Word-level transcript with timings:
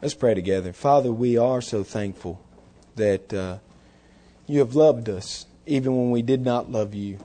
Let's 0.00 0.14
pray 0.14 0.34
together. 0.34 0.72
Father, 0.72 1.10
we 1.10 1.38
are 1.38 1.60
so 1.60 1.82
thankful 1.82 2.40
that 2.94 3.34
uh, 3.34 3.58
you 4.46 4.60
have 4.60 4.76
loved 4.76 5.08
us 5.08 5.44
even 5.66 5.96
when 5.96 6.12
we 6.12 6.22
did 6.22 6.40
not 6.40 6.70
love 6.70 6.94
you. 6.94 7.18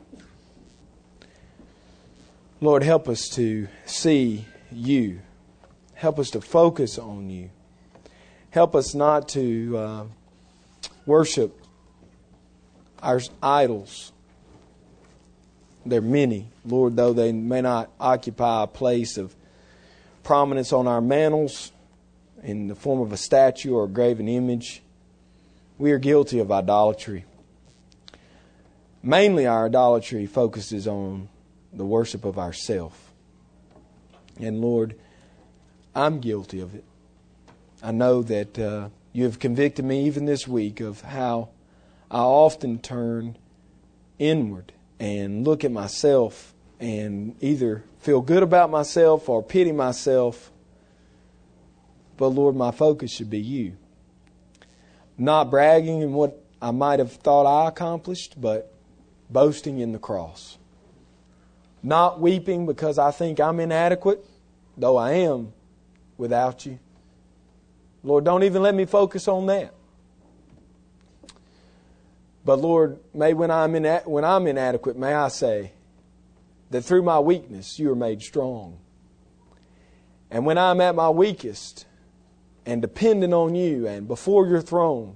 Lord, 2.61 2.81
help 2.81 3.07
us 3.07 3.29
to 3.35 3.67
see 3.85 4.45
you. 4.71 5.19
Help 5.93 6.17
us 6.17 6.31
to 6.31 6.41
focus 6.41 6.97
on 6.97 7.29
you. 7.29 7.51
Help 8.49 8.75
us 8.75 8.95
not 8.95 9.29
to 9.29 9.77
uh, 9.77 10.03
worship 11.05 11.55
our 13.03 13.21
idols. 13.43 14.11
There 15.85 15.99
are 15.99 16.01
many, 16.01 16.49
Lord, 16.65 16.95
though 16.95 17.13
they 17.13 17.33
may 17.33 17.61
not 17.61 17.91
occupy 17.99 18.63
a 18.63 18.67
place 18.67 19.17
of 19.17 19.35
prominence 20.23 20.73
on 20.73 20.87
our 20.87 21.01
mantles 21.01 21.71
in 22.43 22.67
the 22.67 22.75
form 22.75 22.99
of 22.99 23.11
a 23.11 23.17
statue 23.17 23.73
or 23.73 23.85
a 23.85 23.89
graven 23.89 24.27
image. 24.27 24.83
We 25.77 25.91
are 25.91 25.97
guilty 25.97 26.39
of 26.39 26.51
idolatry. 26.51 27.25
Mainly, 29.01 29.47
our 29.47 29.65
idolatry 29.65 30.25
focuses 30.25 30.87
on 30.87 31.29
the 31.71 31.85
worship 31.85 32.25
of 32.25 32.37
ourself. 32.37 33.11
And 34.39 34.61
Lord, 34.61 34.95
I'm 35.95 36.19
guilty 36.19 36.59
of 36.59 36.75
it. 36.75 36.83
I 37.81 37.91
know 37.91 38.23
that 38.23 38.57
uh, 38.57 38.89
you 39.11 39.25
have 39.25 39.39
convicted 39.39 39.83
me 39.83 40.05
even 40.05 40.25
this 40.25 40.47
week 40.47 40.79
of 40.79 41.01
how 41.01 41.49
I 42.09 42.19
often 42.19 42.79
turn 42.79 43.37
inward 44.19 44.71
and 44.99 45.45
look 45.45 45.63
at 45.63 45.71
myself 45.71 46.53
and 46.79 47.35
either 47.41 47.83
feel 47.99 48.21
good 48.21 48.43
about 48.43 48.69
myself 48.69 49.27
or 49.27 49.43
pity 49.43 49.71
myself 49.71 50.51
but 52.23 52.29
Lord, 52.29 52.55
my 52.55 52.71
focus 52.71 53.11
should 53.11 53.29
be 53.29 53.41
you. 53.41 53.75
Not 55.17 55.51
bragging 55.51 56.01
in 56.01 56.13
what 56.13 56.41
I 56.61 56.71
might 56.71 56.99
have 56.99 57.11
thought 57.11 57.45
I 57.45 57.67
accomplished, 57.67 58.39
but 58.39 58.73
boasting 59.29 59.79
in 59.79 59.91
the 59.91 59.99
cross. 59.99 60.57
Not 61.83 62.21
weeping 62.21 62.65
because 62.65 62.97
I 62.97 63.11
think 63.11 63.41
I'm 63.41 63.59
inadequate, 63.59 64.25
though 64.77 64.95
I 64.95 65.11
am 65.15 65.51
without 66.17 66.65
you. 66.65 66.79
Lord, 68.03 68.23
don't 68.23 68.43
even 68.43 68.61
let 68.63 68.73
me 68.73 68.85
focus 68.85 69.27
on 69.27 69.47
that. 69.47 69.73
But 72.45 72.59
Lord, 72.59 72.99
may 73.13 73.33
when 73.33 73.51
I'm, 73.51 73.75
in, 73.75 73.83
when 74.05 74.23
I'm 74.23 74.47
inadequate, 74.47 74.95
may 74.95 75.13
I 75.13 75.27
say 75.27 75.73
that 76.69 76.83
through 76.83 77.01
my 77.01 77.19
weakness 77.19 77.77
you 77.79 77.91
are 77.91 77.97
made 77.97 78.21
strong. 78.21 78.77
And 80.31 80.45
when 80.45 80.57
I'm 80.57 80.79
at 80.79 80.95
my 80.95 81.09
weakest, 81.09 81.85
and 82.65 82.81
dependent 82.81 83.33
on 83.33 83.55
you 83.55 83.87
and 83.87 84.07
before 84.07 84.47
your 84.47 84.61
throne, 84.61 85.15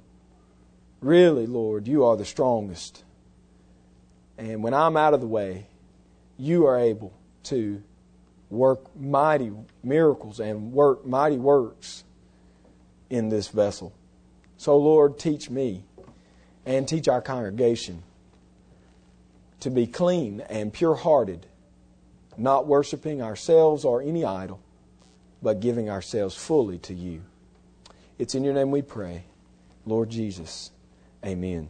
really, 1.01 1.47
Lord, 1.47 1.87
you 1.87 2.03
are 2.03 2.17
the 2.17 2.25
strongest. 2.25 3.03
And 4.37 4.63
when 4.63 4.73
I'm 4.73 4.97
out 4.97 5.13
of 5.13 5.21
the 5.21 5.27
way, 5.27 5.67
you 6.37 6.65
are 6.65 6.77
able 6.77 7.13
to 7.43 7.81
work 8.49 8.95
mighty 8.95 9.51
miracles 9.83 10.39
and 10.39 10.71
work 10.71 11.05
mighty 11.05 11.37
works 11.37 12.03
in 13.09 13.29
this 13.29 13.47
vessel. 13.47 13.93
So, 14.57 14.77
Lord, 14.77 15.17
teach 15.17 15.49
me 15.49 15.83
and 16.65 16.87
teach 16.87 17.07
our 17.07 17.21
congregation 17.21 18.03
to 19.59 19.69
be 19.69 19.87
clean 19.87 20.41
and 20.41 20.71
pure 20.71 20.95
hearted, 20.95 21.47
not 22.37 22.67
worshiping 22.67 23.21
ourselves 23.21 23.85
or 23.85 24.01
any 24.01 24.23
idol, 24.23 24.59
but 25.41 25.59
giving 25.59 25.89
ourselves 25.89 26.35
fully 26.35 26.77
to 26.79 26.93
you. 26.93 27.23
It's 28.19 28.35
in 28.35 28.43
your 28.43 28.53
name 28.53 28.71
we 28.71 28.81
pray. 28.81 29.23
Lord 29.85 30.09
Jesus. 30.09 30.71
Amen. 31.25 31.69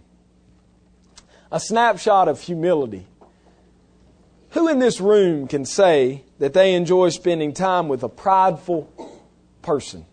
A 1.51 1.59
snapshot 1.59 2.27
of 2.27 2.41
humility. 2.41 3.07
Who 4.51 4.67
in 4.67 4.79
this 4.79 4.99
room 4.99 5.47
can 5.47 5.65
say 5.65 6.23
that 6.39 6.53
they 6.53 6.73
enjoy 6.73 7.09
spending 7.09 7.53
time 7.53 7.87
with 7.87 8.03
a 8.03 8.09
prideful 8.09 8.91
person? 9.61 10.05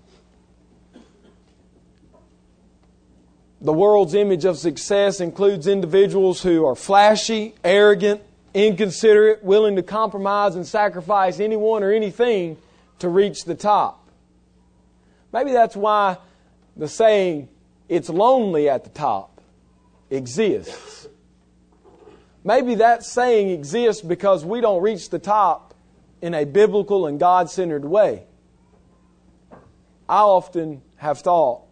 The 3.61 3.73
world's 3.73 4.15
image 4.15 4.45
of 4.45 4.59
success 4.59 5.21
includes 5.21 5.67
individuals 5.67 6.43
who 6.43 6.67
are 6.67 6.75
flashy, 6.75 7.55
arrogant, 7.65 8.21
inconsiderate, 8.53 9.43
willing 9.43 9.77
to 9.77 9.83
compromise 9.83 10.55
and 10.55 10.67
sacrifice 10.67 11.41
anyone 11.41 11.83
or 11.83 11.91
anything 11.91 12.59
to 12.99 13.09
reach 13.09 13.45
the 13.45 13.55
top. 13.55 14.04
Maybe 15.35 15.51
that's 15.51 15.75
why 15.75 16.19
the 16.77 16.87
saying, 16.87 17.49
it's 17.89 18.09
lonely 18.09 18.69
at 18.69 18.85
the 18.85 18.91
top, 18.91 19.41
exists. 20.09 21.09
Maybe 22.45 22.77
that 22.77 23.03
saying 23.03 23.51
exists 23.51 24.01
because 24.01 24.45
we 24.45 24.61
don't 24.61 24.81
reach 24.81 25.11
the 25.11 25.19
top 25.19 25.75
in 26.23 26.35
a 26.35 26.45
biblical 26.45 27.09
and 27.09 27.19
God 27.19 27.51
centered 27.51 27.85
way. 27.85 28.23
I 30.09 30.21
often 30.21 30.83
have 30.99 31.19
thought, 31.19 31.63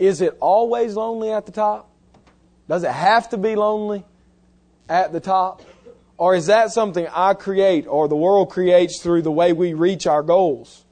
is 0.00 0.20
it 0.20 0.36
always 0.40 0.96
lonely 0.96 1.30
at 1.30 1.46
the 1.46 1.52
top? 1.52 1.88
Does 2.68 2.82
it 2.82 2.90
have 2.90 3.28
to 3.28 3.36
be 3.36 3.54
lonely 3.54 4.04
at 4.88 5.12
the 5.12 5.20
top? 5.20 5.62
Or 6.16 6.34
is 6.34 6.46
that 6.46 6.72
something 6.72 7.06
I 7.14 7.34
create 7.34 7.86
or 7.86 8.08
the 8.08 8.16
world 8.16 8.50
creates 8.50 9.00
through 9.00 9.22
the 9.22 9.30
way 9.30 9.52
we 9.52 9.72
reach 9.72 10.08
our 10.08 10.24
goals? 10.24 10.84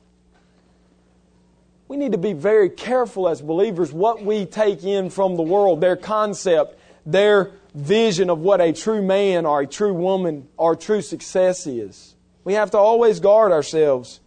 We 1.89 1.97
need 1.97 2.13
to 2.13 2.19
be 2.19 2.33
very 2.33 2.69
careful 2.69 3.29
as 3.29 3.41
believers 3.41 3.93
what 3.93 4.23
we 4.23 4.45
take 4.45 4.83
in 4.85 5.11
from 5.11 5.37
the 5.37 5.43
world, 5.43 5.81
their 5.81 5.97
concept, 5.97 6.79
their 7.05 7.53
vision 7.75 8.31
of 8.31 8.41
what 8.41 8.61
a 8.61 8.73
true 8.73 9.03
man 9.03 9.47
or 9.47 9.61
a 9.61 9.67
true 9.67 9.95
woman 9.95 10.49
or 10.57 10.75
true 10.75 11.03
success 11.03 11.67
is. 11.67 12.15
We 12.43 12.55
have 12.55 12.71
to 12.73 12.79
always 12.79 13.21
guard 13.21 13.53
ourselves 13.53 14.21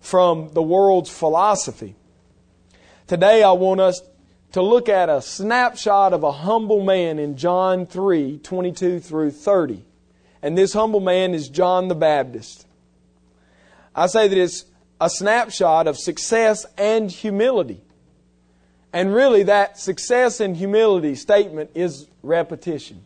from 0.00 0.50
the 0.52 0.62
world's 0.62 1.10
philosophy. 1.10 1.96
Today, 3.06 3.42
I 3.42 3.52
want 3.52 3.80
us 3.80 4.02
to 4.52 4.62
look 4.62 4.88
at 4.88 5.08
a 5.08 5.22
snapshot 5.22 6.12
of 6.12 6.22
a 6.22 6.32
humble 6.32 6.82
man 6.82 7.18
in 7.18 7.36
John 7.36 7.86
3 7.86 8.38
22 8.38 9.00
through 9.00 9.30
30. 9.30 9.84
And 10.42 10.56
this 10.56 10.72
humble 10.72 11.00
man 11.00 11.34
is 11.34 11.48
John 11.48 11.88
the 11.88 11.94
Baptist. 11.94 12.66
I 13.94 14.06
say 14.06 14.28
that 14.28 14.38
it's 14.38 14.64
a 15.00 15.08
snapshot 15.08 15.86
of 15.86 15.96
success 15.96 16.66
and 16.76 17.10
humility. 17.10 17.80
And 18.92 19.14
really, 19.14 19.44
that 19.44 19.78
success 19.78 20.40
and 20.40 20.56
humility 20.56 21.14
statement 21.14 21.70
is 21.74 22.08
repetition. 22.22 23.04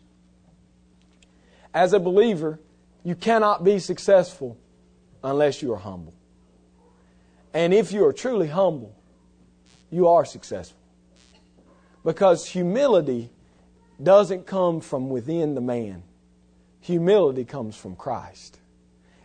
As 1.73 1.93
a 1.93 1.99
believer, 1.99 2.59
you 3.03 3.15
cannot 3.15 3.63
be 3.63 3.79
successful 3.79 4.57
unless 5.23 5.61
you 5.61 5.73
are 5.73 5.77
humble. 5.77 6.13
And 7.53 7.73
if 7.73 7.91
you 7.91 8.05
are 8.05 8.13
truly 8.13 8.47
humble, 8.47 8.95
you 9.91 10.07
are 10.07 10.25
successful. 10.25 10.79
Because 12.03 12.47
humility 12.47 13.29
doesn't 14.01 14.45
come 14.45 14.81
from 14.81 15.09
within 15.09 15.53
the 15.53 15.61
man, 15.61 16.03
humility 16.79 17.45
comes 17.45 17.75
from 17.75 17.95
Christ. 17.95 18.59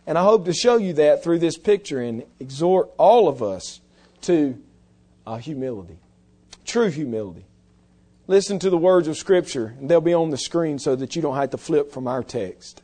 And 0.09 0.17
I 0.17 0.23
hope 0.23 0.45
to 0.45 0.53
show 0.53 0.77
you 0.77 0.93
that 0.93 1.23
through 1.23 1.37
this 1.37 1.55
picture 1.55 2.01
and 2.01 2.23
exhort 2.39 2.89
all 2.97 3.27
of 3.27 3.43
us 3.43 3.79
to 4.21 4.59
uh, 5.27 5.37
humility, 5.37 5.99
true 6.65 6.89
humility. 6.89 7.45
Listen 8.25 8.57
to 8.57 8.71
the 8.71 8.77
words 8.77 9.07
of 9.07 9.17
Scripture, 9.17 9.75
and 9.77 9.87
they'll 9.87 10.01
be 10.01 10.15
on 10.15 10.31
the 10.31 10.37
screen 10.37 10.79
so 10.79 10.95
that 10.95 11.15
you 11.15 11.21
don't 11.21 11.35
have 11.35 11.51
to 11.51 11.59
flip 11.59 11.91
from 11.91 12.07
our 12.07 12.23
text. 12.23 12.81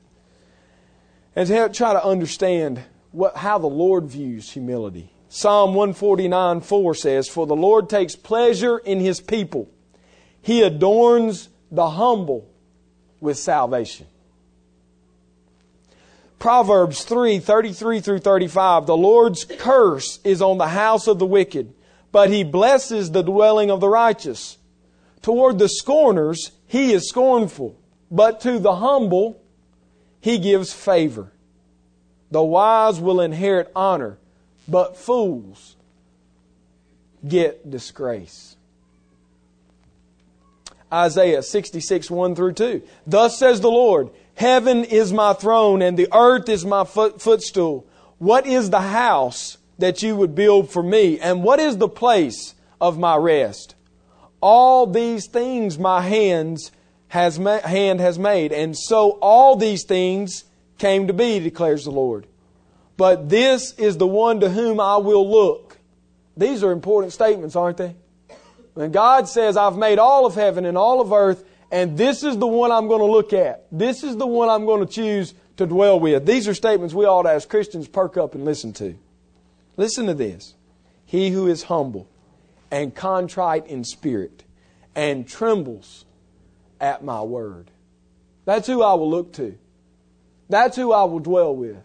And 1.36 1.48
to 1.48 1.70
try 1.70 1.94
to 1.94 2.06
understand 2.06 2.84
what, 3.12 3.36
how 3.36 3.58
the 3.58 3.66
Lord 3.66 4.06
views 4.06 4.52
humility. 4.52 5.12
Psalm 5.28 5.74
149 5.74 6.62
4 6.62 6.94
says, 6.94 7.28
For 7.28 7.48
the 7.48 7.56
Lord 7.56 7.90
takes 7.90 8.16
pleasure 8.16 8.78
in 8.78 9.00
his 9.00 9.20
people, 9.20 9.68
he 10.44 10.62
adorns 10.62 11.50
the 11.72 11.90
humble 11.90 12.48
with 13.20 13.40
salvation. 13.40 14.06
Proverbs 16.46 17.04
3 17.06 17.40
33 17.40 18.02
through 18.02 18.20
35. 18.20 18.86
The 18.86 18.96
Lord's 18.96 19.46
curse 19.46 20.20
is 20.24 20.44
on 20.44 20.60
the 20.60 20.68
house 20.68 21.08
of 21.08 21.18
the 21.18 21.26
wicked, 21.26 21.74
but 22.12 22.30
he 22.30 22.44
blesses 22.44 23.10
the 23.10 23.24
dwelling 23.24 23.72
of 23.72 23.80
the 23.80 23.90
righteous. 23.90 24.60
Toward 25.24 25.58
the 25.58 25.68
scorners, 25.68 26.52
he 26.68 26.94
is 26.94 27.10
scornful, 27.10 27.76
but 28.12 28.42
to 28.42 28.60
the 28.60 28.76
humble, 28.76 29.42
he 30.22 30.38
gives 30.38 30.72
favor. 30.72 31.32
The 32.30 32.44
wise 32.44 33.00
will 33.00 33.22
inherit 33.22 33.72
honor, 33.76 34.20
but 34.68 34.98
fools 34.98 35.76
get 37.28 37.72
disgrace. 37.72 38.56
Isaiah 40.94 41.42
66, 41.42 42.12
1 42.12 42.36
through 42.36 42.54
2. 42.54 42.84
Thus 43.08 43.40
says 43.40 43.62
the 43.62 43.72
Lord, 43.72 44.12
Heaven 44.36 44.84
is 44.84 45.12
my 45.14 45.34
throne 45.34 45.82
and 45.82 45.98
the 45.98 46.10
earth 46.14 46.50
is 46.50 46.66
my 46.66 46.84
foot, 46.84 47.22
footstool. 47.22 47.88
What 48.18 48.46
is 48.46 48.70
the 48.70 48.82
house 48.82 49.58
that 49.80 50.04
you 50.04 50.16
would 50.16 50.36
build 50.36 50.70
for 50.70 50.84
me? 50.84 51.20
And 51.20 51.44
what 51.44 51.60
is 51.60 51.78
the 51.78 51.90
place 51.90 52.54
of 52.80 53.00
my 53.00 53.16
rest? 53.16 53.76
All 54.42 54.86
these 54.86 55.28
things 55.28 55.80
my 55.80 56.02
hands 56.02 56.72
has 57.08 57.40
ma- 57.40 57.62
hand 57.62 58.00
has 58.00 58.20
made, 58.20 58.52
and 58.52 58.78
so 58.78 59.12
all 59.22 59.56
these 59.56 59.84
things 59.86 60.44
came 60.78 61.08
to 61.08 61.14
be, 61.14 61.40
declares 61.40 61.86
the 61.86 61.92
Lord. 61.92 62.28
But 62.98 63.30
this 63.30 63.74
is 63.74 63.98
the 63.98 64.08
one 64.08 64.42
to 64.42 64.50
whom 64.50 64.80
I 64.80 64.98
will 64.98 65.30
look. 65.30 65.78
These 66.38 66.64
are 66.64 66.72
important 66.72 67.14
statements, 67.14 67.56
aren't 67.56 67.78
they? 67.78 67.96
When 68.74 68.92
God 68.92 69.30
says, 69.30 69.56
I've 69.56 69.78
made 69.78 70.00
all 70.00 70.26
of 70.26 70.36
heaven 70.36 70.66
and 70.66 70.78
all 70.78 71.00
of 71.00 71.14
earth, 71.14 71.46
and 71.72 71.98
this 71.98 72.24
is 72.24 72.38
the 72.38 72.48
one 72.48 72.72
I'm 72.72 72.88
going 72.88 73.00
to 73.00 73.06
look 73.06 73.34
at. 73.34 73.66
This 73.72 74.04
is 74.04 74.16
the 74.18 74.28
one 74.28 74.50
I'm 74.50 74.66
going 74.66 74.86
to 74.86 74.92
choose 74.92 75.34
to 75.58 75.66
dwell 75.66 76.00
with. 76.00 76.26
These 76.26 76.48
are 76.48 76.54
statements 76.54 76.94
we 76.94 77.06
ought 77.06 77.24
to, 77.24 77.30
as 77.30 77.46
Christians, 77.46 77.88
perk 77.88 78.18
up 78.18 78.36
and 78.36 78.46
listen 78.46 78.74
to. 78.74 78.98
Listen 79.78 80.06
to 80.08 80.14
this. 80.14 80.54
He 81.06 81.30
who 81.30 81.48
is 81.48 81.64
humble 81.64 82.08
and 82.72 82.94
contrite 82.94 83.68
in 83.68 83.84
spirit 83.84 84.44
and 84.96 85.28
trembles 85.28 86.06
at 86.80 87.04
my 87.04 87.22
word. 87.22 87.72
That's 88.46 88.68
who 88.68 88.84
I 88.84 88.94
will 88.94 89.10
look 89.10 89.34
to. 89.34 89.58
That's 90.50 90.76
who 90.76 90.94
I 90.94 91.04
will 91.04 91.20
dwell 91.20 91.56
with. 91.56 91.78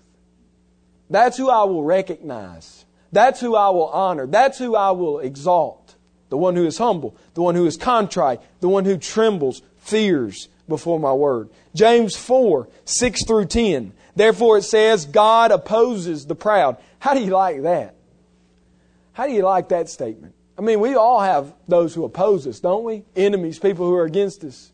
That's 1.09 1.37
who 1.37 1.49
I 1.50 1.65
will 1.65 1.83
recognize. 1.83 2.85
That's 3.12 3.41
who 3.41 3.56
I 3.56 3.71
will 3.71 3.88
honor. 3.88 4.26
That's 4.26 4.59
who 4.59 4.76
I 4.76 4.93
will 4.93 5.19
exalt. 5.19 5.97
The 6.29 6.37
one 6.37 6.55
who 6.55 6.65
is 6.65 6.79
humble, 6.79 7.17
the 7.35 7.43
one 7.43 7.56
who 7.56 7.67
is 7.67 7.76
contrite, 7.76 8.41
the 8.61 8.69
one 8.69 8.85
who 8.85 8.97
trembles, 8.97 9.62
fears 9.81 10.49
before 10.69 11.00
my 11.00 11.12
word. 11.12 11.50
James 11.75 12.17
4, 12.17 12.69
6 12.85 13.25
through 13.27 13.47
10. 13.47 13.93
Therefore 14.17 14.59
it 14.59 14.62
says, 14.62 15.06
God 15.06 15.50
opposes 15.50 16.27
the 16.27 16.35
proud. 16.35 16.77
How 16.99 17.15
do 17.15 17.21
you 17.21 17.31
like 17.31 17.62
that? 17.62 17.94
How 19.12 19.27
do 19.27 19.32
you 19.32 19.43
like 19.43 19.69
that 19.71 19.88
statement? 19.88 20.35
I 20.56 20.62
mean, 20.62 20.81
we 20.81 20.94
all 20.94 21.21
have 21.21 21.53
those 21.69 21.94
who 21.94 22.05
oppose 22.05 22.47
us, 22.47 22.61
don't 22.61 22.85
we? 22.85 23.05
Enemies, 23.17 23.59
people 23.59 23.87
who 23.87 23.94
are 23.94 24.05
against 24.05 24.44
us. 24.44 24.73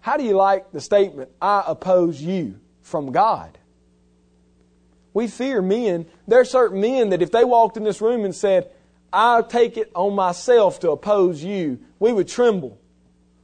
How 0.00 0.16
do 0.16 0.24
you 0.24 0.36
like 0.36 0.70
the 0.72 0.80
statement, 0.80 1.30
I 1.40 1.64
oppose 1.66 2.20
you 2.20 2.60
from 2.82 3.12
God? 3.12 3.58
We 5.14 5.26
fear 5.26 5.60
men. 5.62 6.06
There 6.26 6.40
are 6.40 6.44
certain 6.44 6.80
men 6.80 7.10
that 7.10 7.22
if 7.22 7.32
they 7.32 7.44
walked 7.44 7.76
in 7.76 7.84
this 7.84 8.00
room 8.00 8.24
and 8.24 8.34
said, 8.34 8.70
I 9.12 9.42
take 9.42 9.76
it 9.76 9.90
on 9.94 10.14
myself 10.14 10.80
to 10.80 10.90
oppose 10.90 11.42
you, 11.42 11.80
we 11.98 12.12
would 12.12 12.28
tremble. 12.28 12.77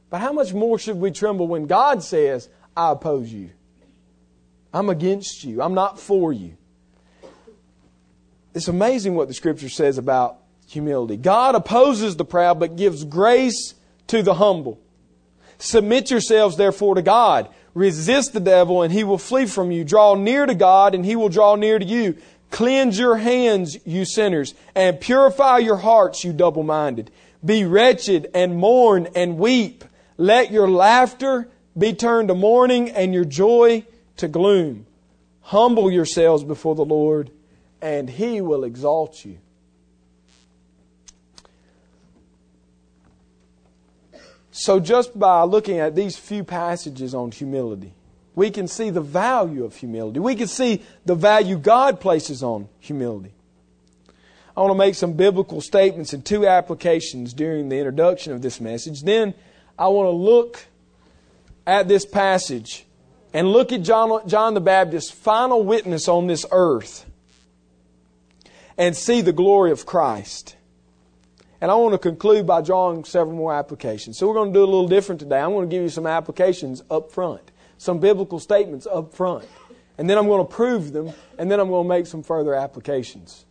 But 0.09 0.21
how 0.21 0.31
much 0.31 0.53
more 0.53 0.77
should 0.79 0.97
we 0.97 1.11
tremble 1.11 1.47
when 1.47 1.65
God 1.65 2.03
says, 2.03 2.49
I 2.75 2.91
oppose 2.91 3.31
you? 3.31 3.49
I'm 4.73 4.89
against 4.89 5.43
you. 5.43 5.61
I'm 5.61 5.73
not 5.73 5.99
for 5.99 6.33
you. 6.33 6.57
It's 8.53 8.67
amazing 8.67 9.15
what 9.15 9.27
the 9.27 9.33
scripture 9.33 9.69
says 9.69 9.97
about 9.97 10.37
humility. 10.67 11.17
God 11.17 11.55
opposes 11.55 12.15
the 12.15 12.25
proud, 12.25 12.59
but 12.59 12.75
gives 12.75 13.03
grace 13.03 13.73
to 14.07 14.21
the 14.21 14.35
humble. 14.35 14.79
Submit 15.57 16.11
yourselves, 16.11 16.57
therefore, 16.57 16.95
to 16.95 17.01
God. 17.01 17.49
Resist 17.73 18.33
the 18.33 18.39
devil, 18.39 18.81
and 18.81 18.93
he 18.93 19.03
will 19.03 19.17
flee 19.17 19.45
from 19.45 19.71
you. 19.71 19.83
Draw 19.83 20.15
near 20.15 20.45
to 20.45 20.55
God, 20.55 20.95
and 20.95 21.05
he 21.05 21.15
will 21.15 21.29
draw 21.29 21.55
near 21.55 21.79
to 21.79 21.85
you. 21.85 22.17
Cleanse 22.51 22.97
your 22.97 23.17
hands, 23.17 23.77
you 23.85 24.05
sinners, 24.05 24.53
and 24.75 25.01
purify 25.01 25.57
your 25.57 25.77
hearts, 25.77 26.23
you 26.23 26.31
double 26.31 26.63
minded. 26.63 27.11
Be 27.43 27.65
wretched 27.65 28.29
and 28.33 28.57
mourn 28.57 29.07
and 29.15 29.37
weep. 29.37 29.83
Let 30.17 30.51
your 30.51 30.69
laughter 30.69 31.49
be 31.77 31.93
turned 31.93 32.29
to 32.29 32.35
mourning 32.35 32.89
and 32.89 33.13
your 33.13 33.25
joy 33.25 33.85
to 34.17 34.27
gloom. 34.27 34.85
Humble 35.41 35.91
yourselves 35.91 36.43
before 36.43 36.75
the 36.75 36.85
Lord, 36.85 37.31
and 37.81 38.09
he 38.09 38.41
will 38.41 38.63
exalt 38.63 39.25
you. 39.25 39.39
So, 44.51 44.79
just 44.79 45.19
by 45.19 45.43
looking 45.43 45.79
at 45.79 45.95
these 45.95 46.15
few 46.15 46.45
passages 46.45 47.13
on 47.13 47.31
humility, 47.31 47.93
we 48.35 48.49
can 48.51 48.69
see 48.69 48.89
the 48.89 49.01
value 49.01 49.65
of 49.65 49.75
humility. 49.75 50.19
We 50.19 50.35
can 50.35 50.47
see 50.47 50.81
the 51.05 51.15
value 51.15 51.57
God 51.57 51.99
places 51.99 52.41
on 52.41 52.69
humility. 52.79 53.33
I 54.55 54.61
want 54.61 54.71
to 54.71 54.77
make 54.77 54.95
some 54.95 55.13
biblical 55.13 55.59
statements 55.59 56.13
and 56.13 56.25
two 56.25 56.47
applications 56.47 57.33
during 57.33 57.67
the 57.67 57.77
introduction 57.77 58.31
of 58.31 58.41
this 58.41 58.61
message. 58.61 59.01
Then 59.03 59.33
I 59.77 59.87
want 59.87 60.07
to 60.07 60.11
look 60.11 60.65
at 61.67 61.87
this 61.87 62.05
passage 62.05 62.85
and 63.33 63.49
look 63.49 63.73
at 63.73 63.81
John, 63.81 64.27
John 64.27 64.53
the 64.53 64.61
Baptist's 64.61 65.11
final 65.11 65.63
witness 65.63 66.07
on 66.07 66.27
this 66.27 66.45
earth 66.51 67.05
and 68.77 68.95
see 68.95 69.21
the 69.21 69.33
glory 69.33 69.71
of 69.71 69.85
Christ. 69.85 70.55
And 71.59 71.71
I 71.71 71.75
want 71.75 71.93
to 71.93 71.97
conclude 71.97 72.45
by 72.45 72.61
drawing 72.61 73.03
several 73.05 73.35
more 73.35 73.53
applications. 73.53 74.17
So 74.17 74.27
we're 74.27 74.33
going 74.33 74.53
to 74.53 74.57
do 74.57 74.63
a 74.63 74.65
little 74.65 74.87
different 74.87 75.19
today. 75.19 75.39
I'm 75.39 75.51
going 75.51 75.69
to 75.69 75.73
give 75.73 75.81
you 75.83 75.89
some 75.89 76.05
applications 76.05 76.83
up 76.89 77.11
front, 77.11 77.51
some 77.77 77.99
biblical 77.99 78.39
statements 78.39 78.87
up 78.89 79.13
front. 79.13 79.45
And 79.97 80.09
then 80.09 80.17
I'm 80.17 80.27
going 80.27 80.45
to 80.45 80.53
prove 80.53 80.91
them, 80.91 81.13
and 81.37 81.49
then 81.49 81.59
I'm 81.59 81.69
going 81.69 81.85
to 81.85 81.89
make 81.89 82.05
some 82.05 82.21
further 82.21 82.53
applications. 82.53 83.45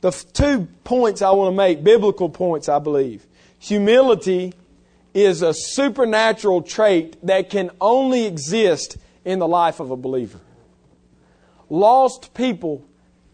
The 0.00 0.10
two 0.10 0.68
points 0.84 1.20
I 1.20 1.30
want 1.30 1.52
to 1.52 1.56
make, 1.56 1.82
biblical 1.82 2.28
points, 2.28 2.68
I 2.68 2.78
believe. 2.78 3.26
Humility 3.58 4.54
is 5.14 5.42
a 5.42 5.52
supernatural 5.52 6.62
trait 6.62 7.24
that 7.26 7.50
can 7.50 7.70
only 7.80 8.26
exist 8.26 8.96
in 9.24 9.38
the 9.38 9.48
life 9.48 9.80
of 9.80 9.90
a 9.90 9.96
believer. 9.96 10.40
Lost 11.68 12.34
people 12.34 12.84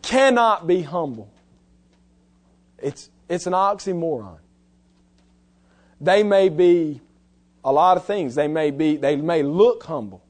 cannot 0.02 0.67
be 0.67 0.82
humble. 0.82 1.31
It's, 2.78 3.11
it's 3.28 3.46
an 3.46 3.52
oxymoron. 3.52 4.38
They 6.00 6.23
may 6.23 6.49
be 6.49 7.00
a 7.64 7.73
lot 7.73 7.96
of 7.96 8.05
things. 8.05 8.34
They 8.34 8.49
may 8.49 8.70
be, 8.70 8.96
they 8.96 9.17
may 9.17 9.43
look 9.43 9.82
humble. 9.84 10.23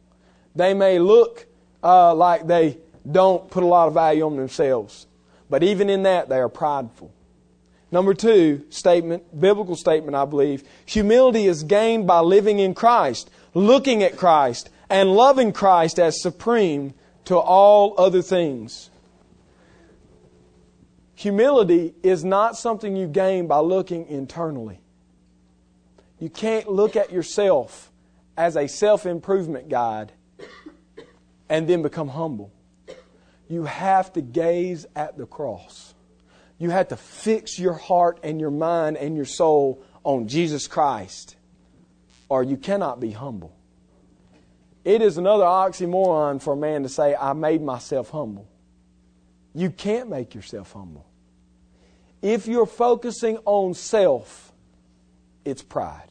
They 0.55 0.73
may 0.73 0.99
look 0.99 1.47
uh, 1.83 2.15
like 2.15 2.47
they 2.47 2.79
don't 3.11 3.51
put 3.51 3.63
a 3.63 3.67
lot 3.67 3.89
of 3.89 3.95
value 3.95 4.25
on 4.25 4.37
themselves. 4.37 5.07
But 5.51 5.63
even 5.63 5.91
in 5.91 6.05
that, 6.05 6.29
they 6.29 6.39
are 6.39 6.49
prideful. 6.49 7.13
Number 7.91 8.15
two 8.15 8.65
statement, 8.69 9.39
biblical 9.39 9.77
statement, 9.77 10.17
I 10.17 10.25
believe. 10.25 10.65
Humility 10.87 11.47
is 11.47 11.63
gained 11.63 12.07
by 12.07 12.21
living 12.21 12.59
in 12.59 12.75
Christ, 12.75 13.31
looking 13.55 14.03
at 14.03 14.17
Christ, 14.17 14.71
and 14.91 15.13
loving 15.13 15.53
Christ 15.53 15.99
as 15.99 16.21
supreme 16.21 16.95
to 17.27 17.37
all 17.37 17.95
other 17.99 18.23
things. 18.23 18.91
Humility 21.15 21.95
is 22.03 22.25
not 22.25 22.57
something 22.57 22.95
you 22.95 23.07
gain 23.07 23.47
by 23.47 23.59
looking 23.59 24.07
internally. 24.07 24.81
You 26.19 26.29
can't 26.29 26.71
look 26.71 26.97
at 26.97 27.13
yourself 27.13 27.91
as 28.37 28.57
a 28.57 28.67
self 28.67 29.07
improvement 29.07 29.69
guide 29.69 30.13
and 31.49 31.69
then 31.69 31.83
become 31.83 32.09
humble. 32.09 32.53
You 33.49 33.65
have 33.65 34.13
to 34.15 34.21
gaze 34.21 34.87
at 34.95 35.17
the 35.17 35.27
cross. 35.27 35.95
You 36.59 36.71
have 36.71 36.89
to 36.89 36.97
fix 36.97 37.59
your 37.59 37.75
heart 37.75 38.21
and 38.23 38.41
your 38.41 38.51
mind 38.51 38.97
and 38.97 39.17
your 39.17 39.27
soul 39.27 39.83
on 40.05 40.29
Jesus 40.29 40.67
Christ, 40.67 41.37
or 42.29 42.43
you 42.43 42.57
cannot 42.57 43.01
be 43.01 43.11
humble. 43.11 43.55
It 44.85 45.03
is 45.03 45.19
another 45.19 45.45
oxymoron 45.45 46.41
for 46.41 46.55
a 46.55 46.57
man 46.57 46.85
to 46.85 46.89
say, 46.89 47.15
I 47.15 47.33
made 47.33 47.61
myself 47.61 48.11
humble. 48.11 48.49
You 49.55 49.71
can't 49.71 50.09
make 50.09 50.35
yourself 50.35 50.73
humble. 50.73 51.07
If 52.23 52.47
you're 52.47 52.67
focusing 52.67 53.39
on 53.45 53.75
self, 53.75 54.53
it's 55.45 55.63
pride. 55.63 56.09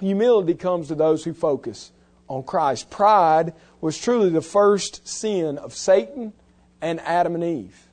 Humility 0.00 0.54
comes 0.54 0.88
to 0.88 0.94
those 0.94 1.24
who 1.24 1.32
focus 1.32 1.92
on 2.28 2.42
Christ. 2.42 2.90
Pride 2.90 3.54
was 3.80 3.98
truly 3.98 4.30
the 4.30 4.42
first 4.42 5.06
sin 5.06 5.58
of 5.58 5.74
Satan 5.74 6.32
and 6.80 7.00
Adam 7.00 7.34
and 7.34 7.44
Eve. 7.44 7.88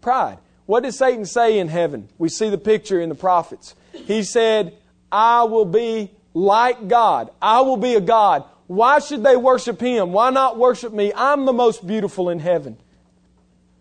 Pride. 0.00 0.38
What 0.70 0.84
did 0.84 0.94
Satan 0.94 1.26
say 1.26 1.58
in 1.58 1.66
heaven? 1.66 2.08
We 2.16 2.28
see 2.28 2.48
the 2.48 2.56
picture 2.56 3.00
in 3.00 3.08
the 3.08 3.16
prophets. 3.16 3.74
He 3.92 4.22
said, 4.22 4.78
I 5.10 5.42
will 5.42 5.64
be 5.64 6.12
like 6.32 6.86
God. 6.86 7.32
I 7.42 7.62
will 7.62 7.76
be 7.76 7.96
a 7.96 8.00
God. 8.00 8.44
Why 8.68 9.00
should 9.00 9.24
they 9.24 9.34
worship 9.34 9.80
Him? 9.80 10.12
Why 10.12 10.30
not 10.30 10.58
worship 10.58 10.92
me? 10.92 11.12
I'm 11.12 11.44
the 11.44 11.52
most 11.52 11.84
beautiful 11.84 12.28
in 12.28 12.38
heaven. 12.38 12.76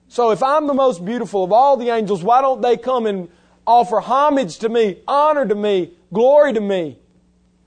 So 0.07 0.31
if 0.31 0.41
I'm 0.41 0.65
the 0.65 0.73
most 0.73 1.05
beautiful 1.05 1.43
of 1.43 1.51
all 1.51 1.77
the 1.77 1.89
angels, 1.89 2.23
why 2.23 2.41
don't 2.41 2.59
they 2.59 2.75
come 2.75 3.05
and 3.05 3.29
offer 3.67 3.99
homage 3.99 4.57
to 4.57 4.69
me, 4.69 4.97
honor 5.07 5.47
to 5.47 5.53
me, 5.53 5.91
glory 6.11 6.53
to 6.53 6.59
me? 6.59 6.97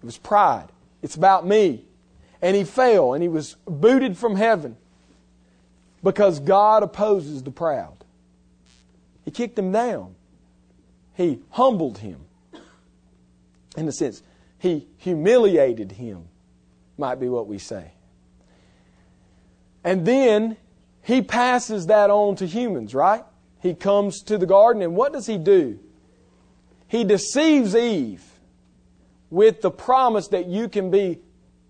It 0.02 0.04
was 0.04 0.18
pride. 0.18 0.66
It's 1.00 1.14
about 1.14 1.46
me. 1.46 1.84
And 2.42 2.56
he 2.56 2.64
fell 2.64 3.14
and 3.14 3.22
he 3.22 3.28
was 3.28 3.54
booted 3.66 4.18
from 4.18 4.34
heaven 4.34 4.76
because 6.02 6.40
God 6.40 6.82
opposes 6.82 7.44
the 7.44 7.52
proud. 7.52 8.01
He 9.24 9.30
kicked 9.30 9.58
him 9.58 9.72
down. 9.72 10.14
He 11.14 11.40
humbled 11.50 11.98
him. 11.98 12.20
In 13.76 13.88
a 13.88 13.92
sense, 13.92 14.22
he 14.58 14.86
humiliated 14.98 15.92
him, 15.92 16.28
might 16.98 17.20
be 17.20 17.28
what 17.28 17.46
we 17.46 17.58
say. 17.58 17.92
And 19.84 20.06
then 20.06 20.56
he 21.02 21.22
passes 21.22 21.86
that 21.86 22.10
on 22.10 22.36
to 22.36 22.46
humans, 22.46 22.94
right? 22.94 23.24
he 23.62 23.74
comes 23.74 24.22
to 24.22 24.36
the 24.36 24.46
garden, 24.46 24.82
and 24.82 24.96
what 24.96 25.12
does 25.12 25.26
he 25.26 25.38
do? 25.38 25.78
He 26.88 27.04
deceives 27.04 27.76
Eve 27.76 28.24
with 29.30 29.62
the 29.62 29.70
promise 29.70 30.28
that 30.28 30.46
you 30.46 30.68
can 30.68 30.90
be 30.90 31.20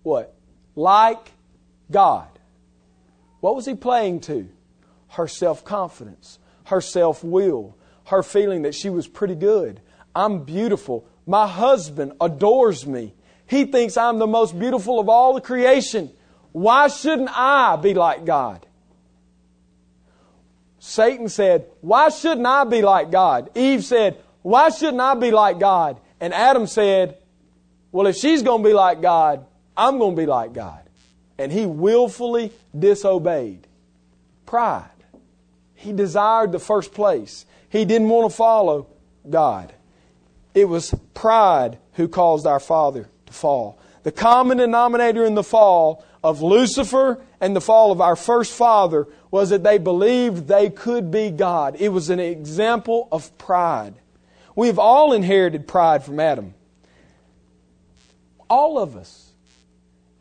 what? 0.01 0.33
Like 0.75 1.31
God. 1.91 2.27
What 3.41 3.55
was 3.55 3.65
he 3.65 3.75
playing 3.75 4.21
to? 4.21 4.49
Her 5.09 5.27
self 5.27 5.63
confidence, 5.63 6.39
her 6.73 6.81
self 6.81 7.23
will, 7.23 7.77
her 8.05 8.23
feeling 8.23 8.63
that 8.63 8.73
she 8.73 8.89
was 8.89 9.07
pretty 9.07 9.35
good. 9.35 9.79
I'm 10.15 10.43
beautiful. 10.43 11.07
My 11.27 11.47
husband 11.47 12.13
adores 12.19 12.85
me. 12.87 13.13
He 13.45 13.65
thinks 13.65 13.95
I'm 13.95 14.17
the 14.17 14.27
most 14.27 14.57
beautiful 14.57 14.99
of 14.99 15.07
all 15.07 15.35
the 15.35 15.41
creation. 15.41 16.11
Why 16.51 16.87
shouldn't 16.87 17.29
I 17.31 17.75
be 17.75 17.93
like 17.93 18.25
God? 18.25 18.65
Satan 20.79 21.29
said, 21.29 21.67
Why 21.81 22.09
shouldn't 22.09 22.47
I 22.47 22.63
be 22.63 22.81
like 22.81 23.11
God? 23.11 23.51
Eve 23.55 23.85
said, 23.85 24.17
Why 24.41 24.69
shouldn't 24.69 25.01
I 25.01 25.13
be 25.13 25.31
like 25.31 25.59
God? 25.59 25.99
And 26.19 26.33
Adam 26.33 26.65
said, 26.65 27.17
Well, 27.91 28.07
if 28.07 28.15
she's 28.15 28.41
going 28.41 28.63
to 28.63 28.69
be 28.69 28.73
like 28.73 29.01
God, 29.01 29.45
I'm 29.77 29.99
going 29.99 30.15
to 30.15 30.21
be 30.21 30.25
like 30.25 30.53
God. 30.53 30.81
And 31.37 31.51
he 31.51 31.65
willfully 31.65 32.51
disobeyed. 32.77 33.67
Pride. 34.45 34.92
He 35.83 35.91
desired 35.91 36.53
the 36.53 36.59
first 36.59 36.93
place. 36.93 37.45
He 37.69 37.83
didn't 37.83 38.07
want 38.07 38.31
to 38.31 38.35
follow 38.35 38.87
God. 39.29 39.73
It 40.53 40.65
was 40.69 40.95
pride 41.13 41.77
who 41.93 42.07
caused 42.07 42.47
our 42.47 42.61
father 42.61 43.09
to 43.25 43.33
fall. 43.33 43.77
The 44.03 44.11
common 44.11 44.59
denominator 44.59 45.25
in 45.25 45.35
the 45.35 45.43
fall 45.43 46.05
of 46.23 46.41
Lucifer 46.41 47.21
and 47.41 47.53
the 47.53 47.61
fall 47.61 47.91
of 47.91 47.99
our 47.99 48.15
first 48.15 48.53
father 48.53 49.07
was 49.29 49.49
that 49.49 49.63
they 49.63 49.77
believed 49.77 50.47
they 50.47 50.69
could 50.69 51.11
be 51.11 51.29
God. 51.31 51.75
It 51.79 51.89
was 51.89 52.09
an 52.09 52.19
example 52.19 53.09
of 53.11 53.37
pride. 53.37 53.95
We've 54.55 54.79
all 54.79 55.11
inherited 55.11 55.67
pride 55.67 56.05
from 56.05 56.19
Adam. 56.19 56.53
All 58.49 58.77
of 58.77 58.95
us. 58.95 59.31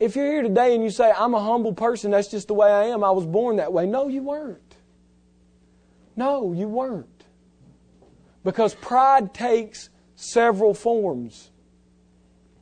If 0.01 0.17
you're 0.17 0.33
here 0.33 0.43
today 0.43 0.75
and 0.75 0.83
you 0.83 0.91
say, 0.91 1.13
I'm 1.17 1.35
a 1.35 1.41
humble 1.41 1.75
person, 1.75 2.11
that's 2.11 2.29
just 2.29 2.49
the 2.49 2.55
way 2.55 2.69
I 2.69 2.87
am, 2.87 3.05
I 3.05 3.13
was 3.13 3.27
born 3.27 3.57
that 3.57 3.73
way. 3.73 3.87
No, 3.87 4.09
you 4.09 4.23
weren't. 4.23 4.72
No, 6.17 6.53
you 6.53 6.69
weren't. 6.69 7.25
Because 8.45 8.75
pride 8.75 9.33
takes 9.33 9.89
several 10.17 10.75
forms. 10.75 11.51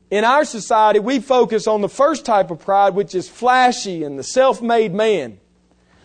In 0.09 0.23
our 0.25 0.43
society, 0.43 0.99
we 0.99 1.19
focus 1.19 1.67
on 1.67 1.81
the 1.81 1.89
first 1.89 2.25
type 2.25 2.51
of 2.51 2.59
pride, 2.59 2.95
which 2.95 3.15
is 3.15 3.29
flashy 3.29 4.03
and 4.03 4.19
the 4.19 4.23
self 4.23 4.61
made 4.61 4.93
man. 4.93 5.39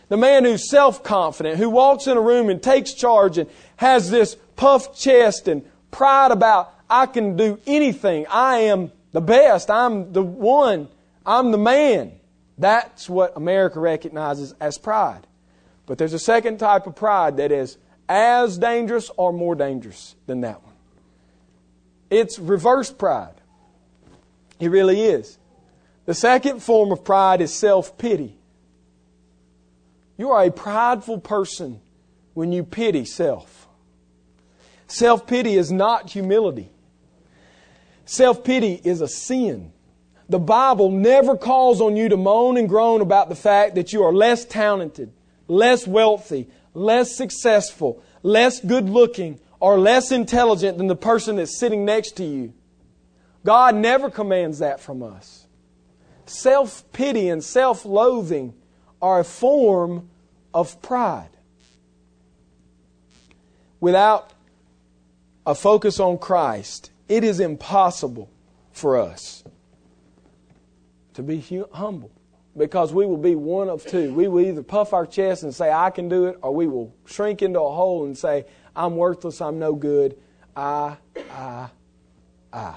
The 0.08 0.16
man 0.16 0.44
who's 0.44 0.70
self 0.70 1.02
confident, 1.02 1.58
who 1.58 1.68
walks 1.68 2.06
in 2.06 2.16
a 2.16 2.20
room 2.20 2.48
and 2.48 2.62
takes 2.62 2.94
charge 2.94 3.38
and 3.38 3.50
has 3.76 4.10
this 4.10 4.36
puffed 4.54 4.98
chest 4.98 5.48
and 5.48 5.64
pride 5.90 6.30
about, 6.30 6.72
I 6.88 7.06
can 7.06 7.36
do 7.36 7.58
anything. 7.66 8.26
I 8.30 8.58
am 8.58 8.92
the 9.10 9.20
best. 9.20 9.70
I'm 9.70 10.12
the 10.12 10.22
one. 10.22 10.88
I'm 11.24 11.50
the 11.50 11.58
man. 11.58 12.12
That's 12.58 13.10
what 13.10 13.36
America 13.36 13.80
recognizes 13.80 14.54
as 14.60 14.78
pride. 14.78 15.26
But 15.86 15.98
there's 15.98 16.12
a 16.12 16.18
second 16.18 16.58
type 16.58 16.86
of 16.86 16.96
pride 16.96 17.36
that 17.38 17.52
is 17.52 17.78
as 18.08 18.58
dangerous 18.58 19.10
or 19.16 19.32
more 19.32 19.54
dangerous 19.54 20.14
than 20.26 20.40
that 20.42 20.62
one. 20.62 20.74
It's 22.10 22.38
reverse 22.38 22.90
pride. 22.92 23.34
It 24.60 24.68
really 24.68 25.02
is. 25.02 25.38
The 26.06 26.14
second 26.14 26.62
form 26.62 26.92
of 26.92 27.04
pride 27.04 27.40
is 27.40 27.52
self 27.52 27.98
pity. 27.98 28.36
You 30.16 30.30
are 30.30 30.44
a 30.44 30.50
prideful 30.50 31.20
person 31.20 31.80
when 32.34 32.52
you 32.52 32.64
pity 32.64 33.04
self. 33.04 33.66
Self 34.86 35.26
pity 35.26 35.56
is 35.56 35.72
not 35.72 36.10
humility. 36.10 36.70
Self 38.04 38.44
pity 38.44 38.80
is 38.84 39.00
a 39.00 39.08
sin. 39.08 39.72
The 40.28 40.38
Bible 40.38 40.90
never 40.90 41.36
calls 41.36 41.80
on 41.80 41.96
you 41.96 42.08
to 42.08 42.16
moan 42.16 42.56
and 42.56 42.68
groan 42.68 43.00
about 43.00 43.28
the 43.28 43.34
fact 43.34 43.74
that 43.74 43.92
you 43.92 44.02
are 44.02 44.12
less 44.12 44.44
talented, 44.44 45.12
less 45.48 45.86
wealthy, 45.86 46.48
less 46.74 47.16
successful, 47.16 48.02
less 48.22 48.60
good 48.60 48.88
looking, 48.88 49.40
or 49.60 49.78
less 49.78 50.12
intelligent 50.12 50.78
than 50.78 50.86
the 50.86 50.96
person 50.96 51.36
that's 51.36 51.58
sitting 51.58 51.84
next 51.84 52.12
to 52.12 52.24
you. 52.24 52.52
God 53.44 53.74
never 53.74 54.10
commands 54.10 54.58
that 54.58 54.80
from 54.80 55.02
us. 55.02 55.46
Self 56.26 56.90
pity 56.92 57.28
and 57.28 57.42
self 57.42 57.84
loathing 57.84 58.54
are 59.00 59.20
a 59.20 59.24
form 59.24 60.08
of 60.52 60.82
pride. 60.82 61.30
Without 63.80 64.32
a 65.46 65.54
focus 65.54 66.00
on 66.00 66.18
Christ, 66.18 66.90
it 67.08 67.22
is 67.22 67.38
impossible 67.38 68.28
for 68.72 68.98
us 68.98 69.44
to 71.14 71.22
be 71.22 71.42
humble 71.72 72.10
because 72.56 72.92
we 72.92 73.06
will 73.06 73.16
be 73.16 73.34
one 73.34 73.68
of 73.68 73.84
two. 73.84 74.12
We 74.14 74.28
will 74.28 74.40
either 74.40 74.62
puff 74.62 74.92
our 74.92 75.06
chest 75.06 75.42
and 75.42 75.54
say, 75.54 75.70
I 75.70 75.90
can 75.90 76.08
do 76.08 76.26
it, 76.26 76.38
or 76.42 76.54
we 76.54 76.66
will 76.66 76.94
shrink 77.04 77.42
into 77.42 77.60
a 77.60 77.72
hole 77.72 78.04
and 78.06 78.16
say, 78.16 78.46
I'm 78.74 78.96
worthless, 78.96 79.40
I'm 79.40 79.58
no 79.58 79.74
good. 79.74 80.18
I, 80.54 80.96
I, 81.30 81.68
I. 82.52 82.76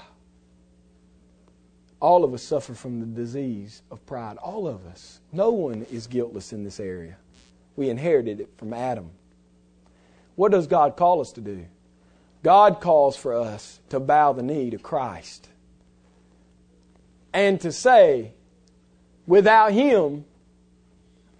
All 2.00 2.24
of 2.24 2.32
us 2.32 2.42
suffer 2.42 2.74
from 2.74 3.00
the 3.00 3.06
disease 3.06 3.82
of 3.90 4.04
pride. 4.06 4.36
All 4.38 4.66
of 4.66 4.86
us. 4.86 5.20
No 5.32 5.50
one 5.50 5.86
is 5.90 6.06
guiltless 6.06 6.52
in 6.52 6.64
this 6.64 6.80
area. 6.80 7.16
We 7.76 7.90
inherited 7.90 8.40
it 8.40 8.50
from 8.56 8.72
Adam. 8.72 9.10
What 10.34 10.52
does 10.52 10.66
God 10.66 10.96
call 10.96 11.20
us 11.20 11.32
to 11.32 11.40
do? 11.40 11.66
God 12.42 12.80
calls 12.80 13.16
for 13.16 13.34
us 13.34 13.80
to 13.90 14.00
bow 14.00 14.32
the 14.32 14.42
knee 14.42 14.70
to 14.70 14.78
Christ 14.78 15.48
and 17.32 17.60
to 17.60 17.70
say, 17.70 18.32
without 19.30 19.72
Him, 19.72 20.24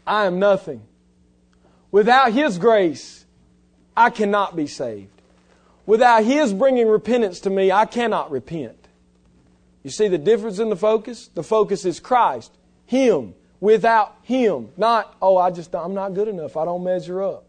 I 0.07 0.27
am 0.27 0.39
nothing. 0.39 0.83
Without 1.91 2.33
His 2.33 2.57
grace, 2.57 3.27
I 3.97 4.11
cannot 4.11 4.55
be 4.55 4.69
saved. 4.69 5.11
Without 5.87 6.23
His 6.23 6.55
bringing 6.55 6.87
repentance 6.87 7.41
to 7.41 7.51
me, 7.51 7.73
I 7.73 7.87
cannot 7.87 8.31
repent. 8.31 8.87
You 9.83 9.91
see 9.91 10.07
the 10.07 10.19
difference 10.19 10.61
in 10.61 10.71
the 10.71 10.77
focus? 10.77 11.31
The 11.35 11.43
focus 11.43 11.85
is 11.85 11.99
Christ, 11.99 12.57
Him, 12.87 13.35
without 13.59 14.15
Him. 14.23 14.69
Not, 14.77 15.17
oh, 15.21 15.37
I 15.37 15.51
just, 15.51 15.75
I'm 15.75 15.93
not 15.93 16.15
good 16.15 16.29
enough. 16.29 16.57
I 16.57 16.65
don't 16.65 16.85
measure 16.85 17.21
up. 17.21 17.45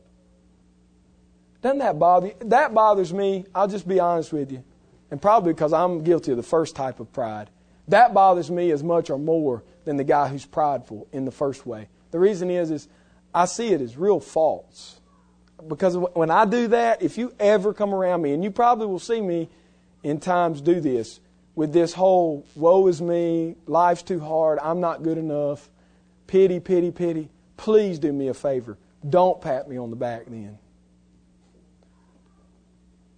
Doesn't 1.61 1.77
that 1.79 1.99
bother 1.99 2.27
you? 2.27 2.35
That 2.45 2.73
bothers 2.73 3.13
me. 3.13 3.45
I'll 3.53 3.67
just 3.67 3.87
be 3.87 3.99
honest 3.99 4.33
with 4.33 4.51
you. 4.51 4.63
And 5.11 5.21
probably 5.21 5.53
because 5.53 5.71
I'm 5.71 6.03
guilty 6.03 6.31
of 6.31 6.37
the 6.37 6.43
first 6.43 6.75
type 6.75 6.99
of 6.99 7.13
pride. 7.13 7.51
That 7.89 8.15
bothers 8.15 8.49
me 8.49 8.71
as 8.71 8.81
much 8.81 9.11
or 9.11 9.19
more 9.19 9.61
than 9.85 9.97
the 9.97 10.03
guy 10.03 10.27
who's 10.27 10.45
prideful 10.45 11.07
in 11.11 11.25
the 11.25 11.31
first 11.31 11.65
way. 11.65 11.87
The 12.11 12.19
reason 12.19 12.49
is, 12.49 12.71
is 12.71 12.87
I 13.33 13.45
see 13.45 13.69
it 13.69 13.81
as 13.81 13.97
real 13.97 14.19
false. 14.19 14.99
Because 15.67 15.95
when 15.97 16.31
I 16.31 16.45
do 16.45 16.67
that, 16.69 17.01
if 17.01 17.17
you 17.17 17.33
ever 17.39 17.73
come 17.73 17.93
around 17.93 18.21
me, 18.21 18.33
and 18.33 18.43
you 18.43 18.51
probably 18.51 18.87
will 18.87 18.99
see 18.99 19.21
me 19.21 19.49
in 20.03 20.19
times 20.19 20.61
do 20.61 20.79
this, 20.79 21.19
with 21.55 21.73
this 21.73 21.93
whole 21.93 22.45
woe 22.55 22.87
is 22.87 23.01
me, 23.01 23.55
life's 23.67 24.03
too 24.03 24.19
hard, 24.19 24.57
I'm 24.59 24.79
not 24.79 25.03
good 25.03 25.17
enough, 25.17 25.69
pity, 26.27 26.59
pity, 26.59 26.91
pity, 26.91 27.29
please 27.57 27.99
do 27.99 28.11
me 28.11 28.27
a 28.29 28.33
favor. 28.33 28.77
Don't 29.07 29.41
pat 29.41 29.69
me 29.69 29.77
on 29.77 29.89
the 29.89 29.95
back 29.95 30.25
then. 30.27 30.57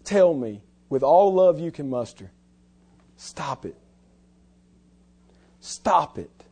Tell 0.03 0.33
me, 0.33 0.61
with 0.89 1.03
all 1.03 1.33
love 1.33 1.59
you 1.59 1.71
can 1.71 1.89
muster, 1.89 2.31
stop 3.15 3.65
it. 3.65 3.75
Stop 5.61 6.17
it. 6.17 6.42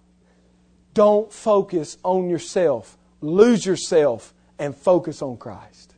Don't 0.93 1.31
focus 1.31 1.97
on 2.03 2.29
yourself. 2.29 2.97
Lose 3.21 3.65
yourself 3.65 4.33
and 4.59 4.75
focus 4.75 5.21
on 5.21 5.37
Christ. 5.37 5.93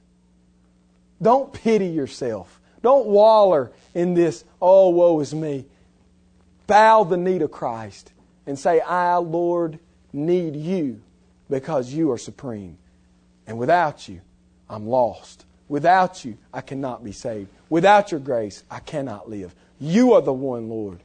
Don't 1.22 1.52
pity 1.54 1.88
yourself. 1.88 2.60
Don't 2.82 3.08
waller 3.08 3.72
in 3.94 4.14
this, 4.14 4.44
oh, 4.62 4.90
woe 4.90 5.20
is 5.22 5.34
me 5.34 5.66
bow 6.68 7.04
the 7.04 7.18
knee 7.18 7.40
to 7.40 7.48
Christ 7.48 8.12
and 8.46 8.58
say, 8.58 8.80
I, 8.80 9.16
Lord, 9.18 9.80
need 10.12 10.56
you 10.56 11.02
because 11.50 11.94
you 11.94 12.12
are 12.12 12.18
supreme. 12.18 12.78
And 13.48 13.58
without 13.58 14.08
you, 14.08 14.22
I'm 14.70 14.88
lost. 14.88 15.46
Without 15.68 16.24
you, 16.24 16.38
I 16.54 16.62
cannot 16.62 17.04
be 17.04 17.12
saved. 17.12 17.50
Without 17.70 18.12
your 18.12 18.20
grace, 18.20 18.64
I 18.70 18.80
cannot 18.80 19.30
live. 19.30 19.54
You 19.80 20.14
are 20.14 20.22
the 20.22 20.34
one, 20.34 20.70
Lord. 20.70 21.00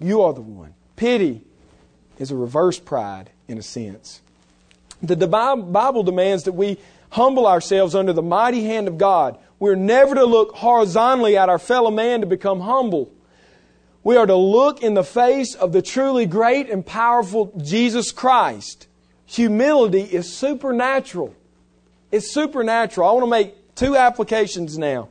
You 0.00 0.22
are 0.22 0.32
the 0.32 0.40
one. 0.40 0.74
Pity 0.96 1.42
is 2.18 2.30
a 2.30 2.36
reverse 2.36 2.78
pride 2.78 3.30
in 3.46 3.58
a 3.58 3.62
sense. 3.62 4.20
The 5.02 5.28
Bible 5.28 6.02
demands 6.02 6.44
that 6.44 6.52
we 6.52 6.78
humble 7.10 7.46
ourselves 7.46 7.94
under 7.94 8.12
the 8.12 8.22
mighty 8.22 8.64
hand 8.64 8.88
of 8.88 8.98
God. 8.98 9.38
We're 9.58 9.76
never 9.76 10.14
to 10.14 10.24
look 10.24 10.54
horizontally 10.56 11.36
at 11.36 11.48
our 11.48 11.58
fellow 11.58 11.90
man 11.90 12.20
to 12.20 12.26
become 12.26 12.60
humble. 12.60 13.12
We 14.02 14.16
are 14.16 14.26
to 14.26 14.36
look 14.36 14.82
in 14.82 14.94
the 14.94 15.04
face 15.04 15.54
of 15.54 15.72
the 15.72 15.82
truly 15.82 16.26
great 16.26 16.68
and 16.68 16.84
powerful 16.84 17.52
Jesus 17.62 18.12
Christ. 18.12 18.86
Humility 19.26 20.02
is 20.02 20.32
supernatural. 20.32 21.34
It's 22.10 22.32
supernatural. 22.32 23.08
I 23.08 23.12
want 23.12 23.24
to 23.24 23.30
make 23.30 23.54
Two 23.78 23.94
applications 23.96 24.76
now 24.76 25.08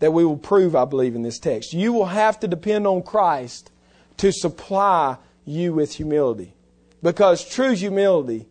that 0.00 0.10
we 0.10 0.24
will 0.24 0.36
prove, 0.36 0.74
I 0.74 0.86
believe, 0.86 1.14
in 1.14 1.22
this 1.22 1.38
text. 1.38 1.72
You 1.72 1.92
will 1.92 2.06
have 2.06 2.40
to 2.40 2.48
depend 2.48 2.84
on 2.84 3.04
Christ 3.04 3.70
to 4.16 4.32
supply 4.32 5.18
you 5.44 5.72
with 5.72 5.94
humility. 5.94 6.54
Because 7.02 7.48
true 7.48 7.72
humility 7.72 8.46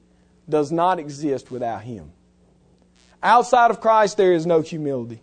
does 0.50 0.71
not 0.71 1.00
exist 1.00 1.51
without 1.51 1.83
Him. 1.83 2.12
Outside 3.24 3.71
of 3.71 3.79
Christ, 3.79 4.17
there 4.17 4.33
is 4.33 4.45
no 4.45 4.62
humility. 4.62 5.21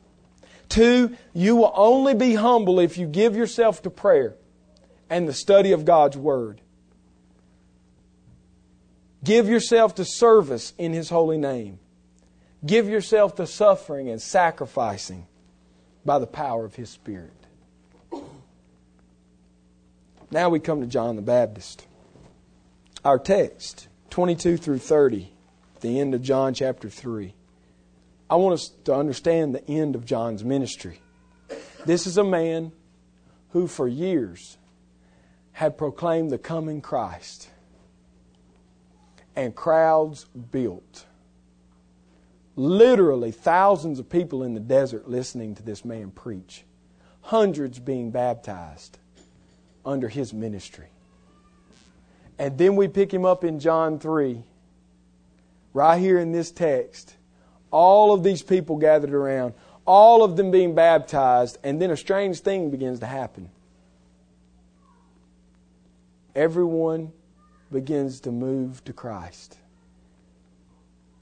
Two, 0.68 1.16
you 1.32 1.56
will 1.56 1.72
only 1.74 2.14
be 2.14 2.34
humble 2.34 2.78
if 2.78 2.98
you 2.98 3.06
give 3.06 3.34
yourself 3.34 3.82
to 3.82 3.90
prayer 3.90 4.34
and 5.10 5.26
the 5.26 5.32
study 5.32 5.72
of 5.72 5.84
God's 5.84 6.16
Word. 6.16 6.60
Give 9.24 9.48
yourself 9.48 9.96
to 9.96 10.04
service 10.04 10.74
in 10.78 10.92
His 10.92 11.08
holy 11.08 11.38
name. 11.38 11.78
Give 12.64 12.88
yourself 12.88 13.36
to 13.36 13.46
suffering 13.46 14.08
and 14.08 14.20
sacrificing 14.20 15.26
by 16.04 16.18
the 16.18 16.26
power 16.26 16.64
of 16.64 16.74
His 16.74 16.90
Spirit. 16.90 17.32
Now 20.30 20.50
we 20.50 20.60
come 20.60 20.82
to 20.82 20.86
John 20.86 21.16
the 21.16 21.22
Baptist. 21.22 21.86
Our 23.02 23.18
text, 23.18 23.88
22 24.10 24.58
through 24.58 24.80
30, 24.80 25.32
the 25.80 25.98
end 25.98 26.14
of 26.14 26.20
John 26.20 26.52
chapter 26.52 26.90
3. 26.90 27.32
I 28.28 28.36
want 28.36 28.52
us 28.52 28.68
to 28.84 28.94
understand 28.94 29.54
the 29.54 29.66
end 29.66 29.94
of 29.94 30.04
John's 30.04 30.44
ministry. 30.44 31.00
This 31.86 32.06
is 32.06 32.18
a 32.18 32.24
man 32.24 32.72
who, 33.50 33.66
for 33.66 33.88
years, 33.88 34.58
had 35.52 35.78
proclaimed 35.78 36.30
the 36.30 36.36
coming 36.36 36.82
Christ, 36.82 37.48
and 39.34 39.54
crowds 39.54 40.24
built. 40.24 41.06
Literally, 42.54 43.30
thousands 43.30 43.98
of 43.98 44.10
people 44.10 44.42
in 44.42 44.52
the 44.52 44.60
desert 44.60 45.08
listening 45.08 45.54
to 45.54 45.62
this 45.62 45.86
man 45.86 46.10
preach, 46.10 46.64
hundreds 47.22 47.78
being 47.78 48.10
baptized 48.10 48.98
under 49.88 50.08
his 50.08 50.32
ministry. 50.32 50.88
And 52.38 52.56
then 52.56 52.76
we 52.76 52.86
pick 52.86 53.12
him 53.12 53.24
up 53.24 53.42
in 53.42 53.58
John 53.58 53.98
3, 53.98 54.42
right 55.72 55.98
here 55.98 56.18
in 56.18 56.30
this 56.30 56.52
text 56.52 57.16
all 57.70 58.12
of 58.12 58.22
these 58.22 58.42
people 58.42 58.76
gathered 58.76 59.12
around, 59.12 59.54
all 59.84 60.22
of 60.22 60.36
them 60.36 60.50
being 60.50 60.74
baptized, 60.74 61.58
and 61.62 61.80
then 61.80 61.90
a 61.90 61.96
strange 61.96 62.40
thing 62.40 62.70
begins 62.70 63.00
to 63.00 63.06
happen. 63.06 63.50
Everyone 66.34 67.12
begins 67.72 68.20
to 68.20 68.32
move 68.32 68.84
to 68.84 68.92
Christ. 68.92 69.58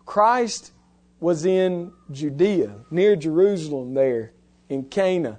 Christ 0.04 0.73
was 1.18 1.44
in 1.46 1.92
Judea, 2.11 2.75
near 2.90 3.16
Jerusalem, 3.16 3.94
there 3.94 4.32
in 4.68 4.85
Cana, 4.85 5.38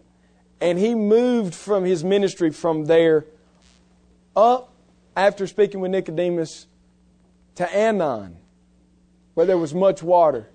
and 0.59 0.77
he 0.77 0.95
moved 0.95 1.53
from 1.53 1.85
his 1.85 2.03
ministry 2.03 2.51
from 2.51 2.85
there 2.85 3.25
up 4.35 4.71
after 5.15 5.47
speaking 5.47 5.79
with 5.79 5.91
Nicodemus 5.91 6.67
to 7.55 7.65
Aenon, 7.65 8.35
where 9.33 9.45
there 9.45 9.57
was 9.57 9.73
much 9.73 10.03
water. 10.03 10.47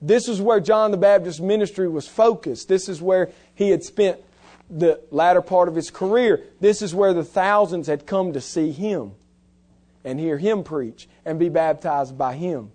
This 0.00 0.28
is 0.28 0.40
where 0.40 0.58
John 0.58 0.90
the 0.90 0.96
Baptist's 0.96 1.40
ministry 1.40 1.88
was 1.88 2.08
focused. 2.08 2.68
This 2.68 2.88
is 2.88 3.00
where 3.00 3.30
he 3.54 3.70
had 3.70 3.84
spent 3.84 4.18
the 4.68 5.00
latter 5.10 5.42
part 5.42 5.68
of 5.68 5.76
his 5.76 5.90
career. 5.90 6.42
This 6.60 6.82
is 6.82 6.94
where 6.94 7.14
the 7.14 7.24
thousands 7.24 7.86
had 7.86 8.06
come 8.06 8.32
to 8.32 8.40
see 8.40 8.72
him 8.72 9.12
and 10.04 10.18
hear 10.18 10.38
him 10.38 10.64
preach 10.64 11.08
and 11.24 11.38
be 11.38 11.48
baptized 11.48 12.18
by 12.18 12.34
him. 12.34 12.72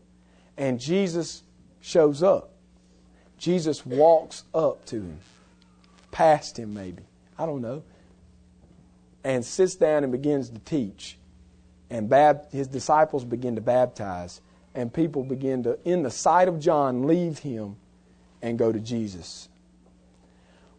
And 0.57 0.79
Jesus 0.79 1.43
shows 1.81 2.23
up. 2.23 2.51
Jesus 3.37 3.85
walks 3.85 4.43
up 4.53 4.85
to 4.85 4.95
him, 4.95 5.19
past 6.11 6.57
him 6.57 6.73
maybe, 6.73 7.03
I 7.37 7.45
don't 7.45 7.61
know, 7.61 7.83
and 9.23 9.43
sits 9.43 9.75
down 9.75 10.03
and 10.03 10.11
begins 10.11 10.49
to 10.49 10.59
teach. 10.59 11.17
And 11.89 12.13
his 12.51 12.67
disciples 12.67 13.23
begin 13.23 13.55
to 13.55 13.61
baptize 13.61 14.41
and 14.77 14.93
people 14.93 15.23
begin 15.23 15.63
to, 15.63 15.79
in 15.83 16.03
the 16.03 16.11
sight 16.11 16.47
of 16.47 16.59
John, 16.59 17.07
leave 17.07 17.39
him 17.39 17.77
and 18.43 18.59
go 18.59 18.71
to 18.71 18.79
Jesus. 18.79 19.49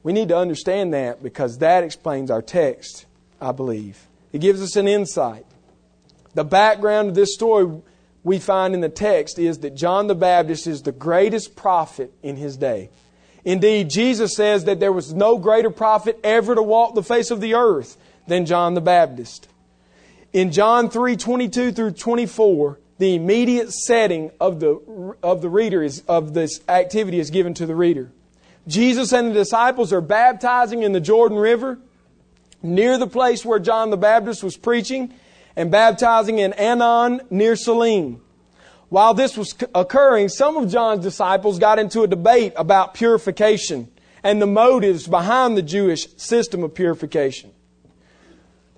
We 0.05 0.13
need 0.13 0.29
to 0.29 0.39
understand 0.39 0.95
that 0.95 1.21
because 1.21 1.59
that 1.59 1.83
explains 1.83 2.31
our 2.31 2.41
text, 2.41 3.07
I 3.41 3.51
believe. 3.51 4.07
It 4.33 4.41
gives 4.41 4.63
us 4.63 4.77
an 4.77 4.87
insight. 4.87 5.45
The 6.35 6.45
background 6.45 7.09
of 7.09 7.15
this 7.17 7.35
story 7.35 7.83
we 8.23 8.39
find 8.39 8.73
in 8.73 8.81
the 8.81 8.89
text 8.89 9.37
is 9.37 9.59
that 9.59 9.75
John 9.75 10.07
the 10.07 10.15
Baptist 10.15 10.69
is 10.69 10.83
the 10.83 10.93
greatest 10.93 11.57
prophet 11.57 12.13
in 12.23 12.37
his 12.37 12.57
day. 12.57 12.91
Indeed, 13.49 13.89
Jesus 13.89 14.37
says 14.37 14.67
that 14.67 14.79
there 14.79 14.93
was 14.93 15.15
no 15.15 15.39
greater 15.39 15.71
prophet 15.71 16.21
ever 16.23 16.55
to 16.55 16.61
walk 16.61 16.95
the 16.95 17.03
face 17.03 17.31
of 17.31 17.41
the 17.41 17.55
earth 17.55 17.97
than 18.27 18.45
John 18.45 18.75
the 18.75 18.83
Baptist. 18.83 19.49
In 20.35 20.53
John 20.53 20.91
3 20.91 21.17
22 21.17 21.73
through 21.73 21.93
24, 21.93 22.79
the 22.99 23.15
immediate 23.15 23.73
setting 23.73 24.33
of 24.39 24.61
the, 24.61 25.17
of 25.23 25.41
the 25.41 25.49
reader 25.49 25.83
is, 25.83 26.03
of 26.07 26.35
this 26.35 26.61
activity 26.69 27.21
is 27.21 27.31
given 27.31 27.55
to 27.55 27.65
the 27.65 27.75
reader. 27.75 28.13
Jesus 28.67 29.15
and 29.15 29.31
the 29.31 29.33
disciples 29.35 29.95
are 29.95 30.03
baptizing 30.03 30.83
in 30.83 30.93
the 30.93 31.01
Jordan 31.01 31.39
River 31.39 31.79
near 32.63 32.99
the 32.99 33.07
place 33.07 33.47
where 33.47 33.59
John 33.59 33.89
the 33.89 33.97
Baptist 33.97 34.45
was 34.45 34.59
preaching 34.59 35.15
and 35.57 35.71
baptizing 35.71 36.39
in 36.39 36.53
Aenon 36.53 37.23
near 37.31 37.57
Salim. 37.57 38.21
While 38.89 39.15
this 39.15 39.37
was 39.37 39.55
occurring, 39.75 40.29
some 40.31 40.57
of 40.57 40.71
John's 40.71 41.03
disciples 41.03 41.59
got 41.59 41.79
into 41.79 42.03
a 42.03 42.07
debate 42.07 42.55
about 42.57 42.95
purification 42.95 43.91
and 44.23 44.41
the 44.41 44.47
motives 44.47 45.07
behind 45.07 45.57
the 45.57 45.63
Jewish 45.63 46.09
system 46.17 46.63
of 46.63 46.75
purification. 46.75 47.53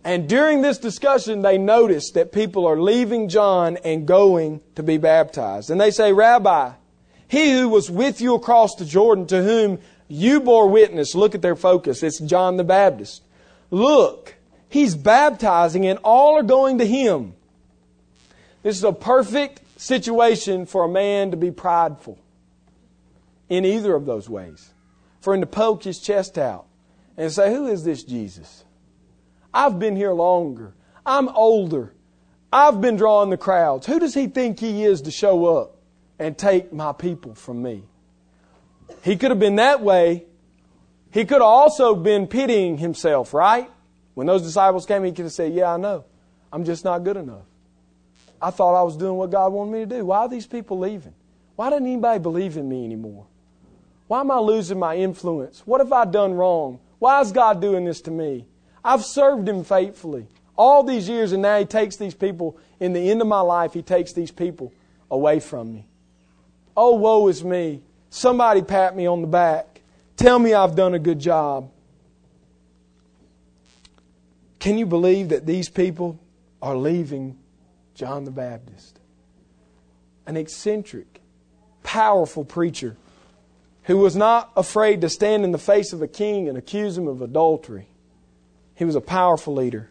And 0.03 0.29
during 0.29 0.63
this 0.63 0.79
discussion, 0.79 1.43
they 1.43 1.59
noticed 1.59 2.15
that 2.15 2.33
people 2.33 2.67
are 2.67 2.81
leaving 2.81 3.29
John 3.29 3.77
and 3.79 4.07
going 4.07 4.61
to 4.75 4.83
be 4.83 4.97
baptized. 4.97 5.71
And 5.71 5.81
they 5.81 5.91
say, 5.91 6.13
Rabbi, 6.13 6.73
he 7.29 7.53
who 7.53 7.69
was 7.69 7.91
with 7.91 8.21
you 8.21 8.35
across 8.35 8.75
the 8.75 8.85
Jordan, 8.85 9.27
to 9.29 9.43
whom 9.43 9.79
you 10.09 10.41
bore 10.41 10.69
witness, 10.69 11.15
look 11.15 11.35
at 11.35 11.43
their 11.43 11.55
focus. 11.55 12.03
It's 12.03 12.19
John 12.19 12.57
the 12.57 12.65
Baptist. 12.65 13.23
Look, 13.71 14.35
he's 14.69 14.97
baptizing 14.97 15.87
and 15.87 15.99
all 16.03 16.37
are 16.37 16.43
going 16.43 16.79
to 16.79 16.87
him. 16.87 17.35
This 18.63 18.77
is 18.77 18.85
a 18.85 18.93
perfect 18.93 19.61
situation 19.81 20.67
for 20.67 20.85
a 20.85 20.89
man 20.89 21.31
to 21.31 21.39
be 21.39 21.51
prideful 21.51 22.19
in 23.49 23.65
either 23.65 23.95
of 23.95 24.05
those 24.05 24.29
ways. 24.29 24.75
For 25.21 25.35
him 25.35 25.41
to 25.41 25.47
poke 25.47 25.85
his 25.85 25.99
chest 25.99 26.37
out 26.37 26.67
and 27.17 27.33
say, 27.33 27.53
Who 27.53 27.67
is 27.67 27.83
this 27.83 28.05
Jesus? 28.05 28.65
I've 29.53 29.79
been 29.79 29.97
here 29.97 30.13
longer. 30.13 30.75
I'm 31.05 31.29
older. 31.31 31.95
I've 32.53 32.81
been 32.81 32.97
drawing 32.97 33.31
the 33.31 33.37
crowds. 33.37 33.87
Who 33.87 33.99
does 33.99 34.13
he 34.13 34.27
think 34.27 34.61
he 34.61 34.85
is 34.85 35.03
to 35.03 35.11
show 35.11 35.59
up 35.59 35.77
and 36.19 36.37
take 36.37 36.73
my 36.73 36.93
people 36.93 37.35
from 37.35 37.63
me? 37.63 37.85
He 39.03 39.17
could 39.17 39.31
have 39.31 39.41
been 39.41 39.57
that 39.57 39.81
way. 39.81 40.27
He 41.11 41.25
could 41.25 41.41
have 41.41 41.43
also 41.43 41.95
been 41.95 42.27
pitying 42.27 42.77
himself, 42.79 43.33
right? 43.33 43.71
When 44.15 44.27
those 44.27 44.43
disciples 44.43 44.85
came, 44.85 45.05
he 45.05 45.13
could 45.13 45.25
have 45.25 45.33
said, 45.33 45.55
Yeah, 45.55 45.73
I 45.73 45.79
know. 45.79 46.05
I'm 46.53 46.65
just 46.65 46.85
not 46.85 47.03
good 47.03 47.17
enough. 47.17 47.45
I 48.41 48.51
thought 48.51 48.75
I 48.75 48.83
was 48.83 48.97
doing 48.97 49.17
what 49.17 49.31
God 49.31 49.53
wanted 49.53 49.73
me 49.73 49.79
to 49.81 49.87
do. 49.87 50.05
Why 50.07 50.21
are 50.21 50.29
these 50.29 50.47
people 50.47 50.79
leaving? 50.79 51.15
Why 51.57 51.71
doesn't 51.71 51.87
anybody 51.87 52.19
believe 52.19 52.57
in 52.57 52.69
me 52.69 52.85
anymore? 52.85 53.27
Why 54.07 54.21
am 54.21 54.31
I 54.31 54.39
losing 54.39 54.79
my 54.79 54.97
influence? 54.97 55.63
What 55.67 55.81
have 55.81 55.93
I 55.93 56.05
done 56.05 56.35
wrong? 56.35 56.81
Why 56.99 57.21
is 57.21 57.33
God 57.33 57.61
doing 57.61 57.85
this 57.85 58.01
to 58.03 58.11
me? 58.11 58.47
I've 58.85 59.05
served 59.05 59.49
him 59.49 59.63
faithfully 59.63 60.27
all 60.61 60.83
these 60.83 61.09
years, 61.09 61.33
and 61.33 61.41
now 61.41 61.59
he 61.59 61.65
takes 61.65 61.97
these 61.97 62.13
people, 62.13 62.59
in 62.81 62.93
the 62.93 63.11
end 63.11 63.23
of 63.23 63.27
my 63.27 63.41
life, 63.41 63.73
he 63.73 63.81
takes 63.81 64.13
these 64.13 64.31
people 64.31 64.75
away 65.11 65.41
from 65.41 65.73
me. 65.73 65.87
Oh, 66.77 66.97
woe 66.97 67.29
is 67.29 67.43
me. 67.43 67.81
Somebody 68.11 68.61
pat 68.61 68.95
me 68.95 69.07
on 69.07 69.23
the 69.23 69.27
back. 69.27 69.81
Tell 70.19 70.39
me 70.39 70.53
I've 70.53 70.77
done 70.77 70.93
a 70.93 70.99
good 70.99 71.19
job. 71.19 71.71
Can 74.59 74.77
you 74.77 74.85
believe 74.85 75.31
that 75.31 75.47
these 75.47 75.71
people 75.71 76.19
are 76.61 76.77
leaving 76.77 77.39
John 78.01 78.25
the 78.25 78.31
Baptist? 78.31 78.99
An 80.27 80.39
eccentric, 80.39 81.21
powerful 81.83 82.47
preacher 82.47 82.97
who 83.83 83.99
was 83.99 84.17
not 84.17 84.51
afraid 84.57 85.03
to 85.03 85.11
stand 85.11 85.45
in 85.45 85.53
the 85.53 85.59
face 85.59 85.93
of 85.93 86.01
a 86.01 86.09
king 86.09 86.49
and 86.49 86.57
accuse 86.57 86.97
him 86.97 87.07
of 87.07 87.21
adultery. 87.21 87.89
He 88.75 88.87
was 88.87 88.95
a 88.95 89.03
powerful 89.03 89.53
leader. 89.53 89.91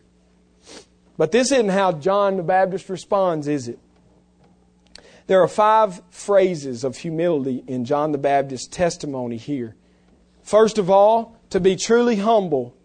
But 1.19 1.31
this 1.31 1.51
isn't 1.51 1.69
how 1.69 1.91
John 1.91 2.37
the 2.37 2.41
Baptist 2.41 2.89
responds, 2.89 3.47
is 3.47 3.67
it? 3.67 3.77
There 5.27 5.43
are 5.43 5.47
five 5.47 6.01
phrases 6.09 6.83
of 6.83 6.97
humility 6.97 7.63
in 7.67 7.85
John 7.85 8.11
the 8.11 8.17
Baptist's 8.17 8.67
testimony 8.67 9.37
here. 9.37 9.75
First 10.41 10.79
of 10.79 10.89
all, 10.89 11.37
to 11.51 11.59
be 11.59 11.75
truly 11.75 12.15
humble, 12.15 12.75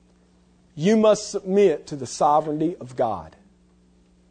you 0.74 0.98
must 0.98 1.30
submit 1.30 1.86
to 1.86 1.96
the 1.96 2.06
sovereignty 2.06 2.76
of 2.78 2.94
God. 2.94 3.36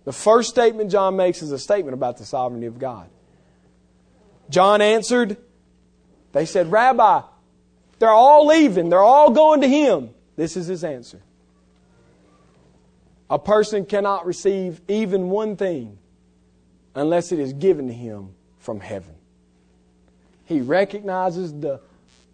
The 0.06 0.14
first 0.14 0.50
statement 0.50 0.92
John 0.92 1.16
makes 1.16 1.42
is 1.42 1.52
a 1.52 1.60
statement 1.60 1.94
about 1.94 2.18
the 2.18 2.26
sovereignty 2.26 2.68
of 2.68 2.78
God. 2.78 3.10
John 4.50 4.82
answered, 4.82 5.38
They 6.34 6.46
said, 6.46 6.72
Rabbi, 6.72 7.22
they're 8.00 8.10
all 8.10 8.48
leaving. 8.48 8.90
They're 8.90 9.02
all 9.02 9.32
going 9.32 9.62
to 9.62 9.68
him. 9.68 10.10
This 10.36 10.58
is 10.58 10.68
his 10.68 10.84
answer. 10.84 11.22
A 13.30 13.40
person 13.40 13.86
cannot 13.86 14.26
receive 14.26 14.82
even 14.88 15.30
one 15.30 15.56
thing 15.56 15.98
unless 16.96 17.32
it 17.32 17.40
is 17.40 17.54
given 17.54 17.88
to 17.88 17.94
him 17.94 18.36
from 18.60 18.80
heaven. 18.80 19.16
He 20.46 20.62
recognizes 20.62 21.54
the 21.54 21.80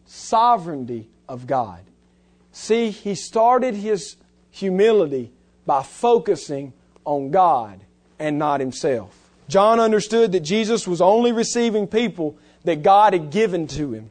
sovereignty 0.06 1.10
of 1.28 1.46
God. 1.46 1.82
See, 2.52 2.90
he 2.90 3.16
started 3.16 3.76
his 3.76 4.18
humility 4.50 5.32
by 5.66 5.84
focusing 5.84 6.74
on 7.06 7.32
God 7.32 7.82
and 8.20 8.38
not 8.38 8.60
himself. 8.60 9.16
John 9.48 9.80
understood 9.80 10.32
that 10.34 10.42
Jesus 10.42 10.88
was 10.88 11.02
only 11.02 11.32
receiving 11.32 11.88
people 11.88 12.38
that 12.66 12.84
God 12.84 13.14
had 13.14 13.32
given 13.32 13.68
to 13.68 13.94
him. 13.94 14.10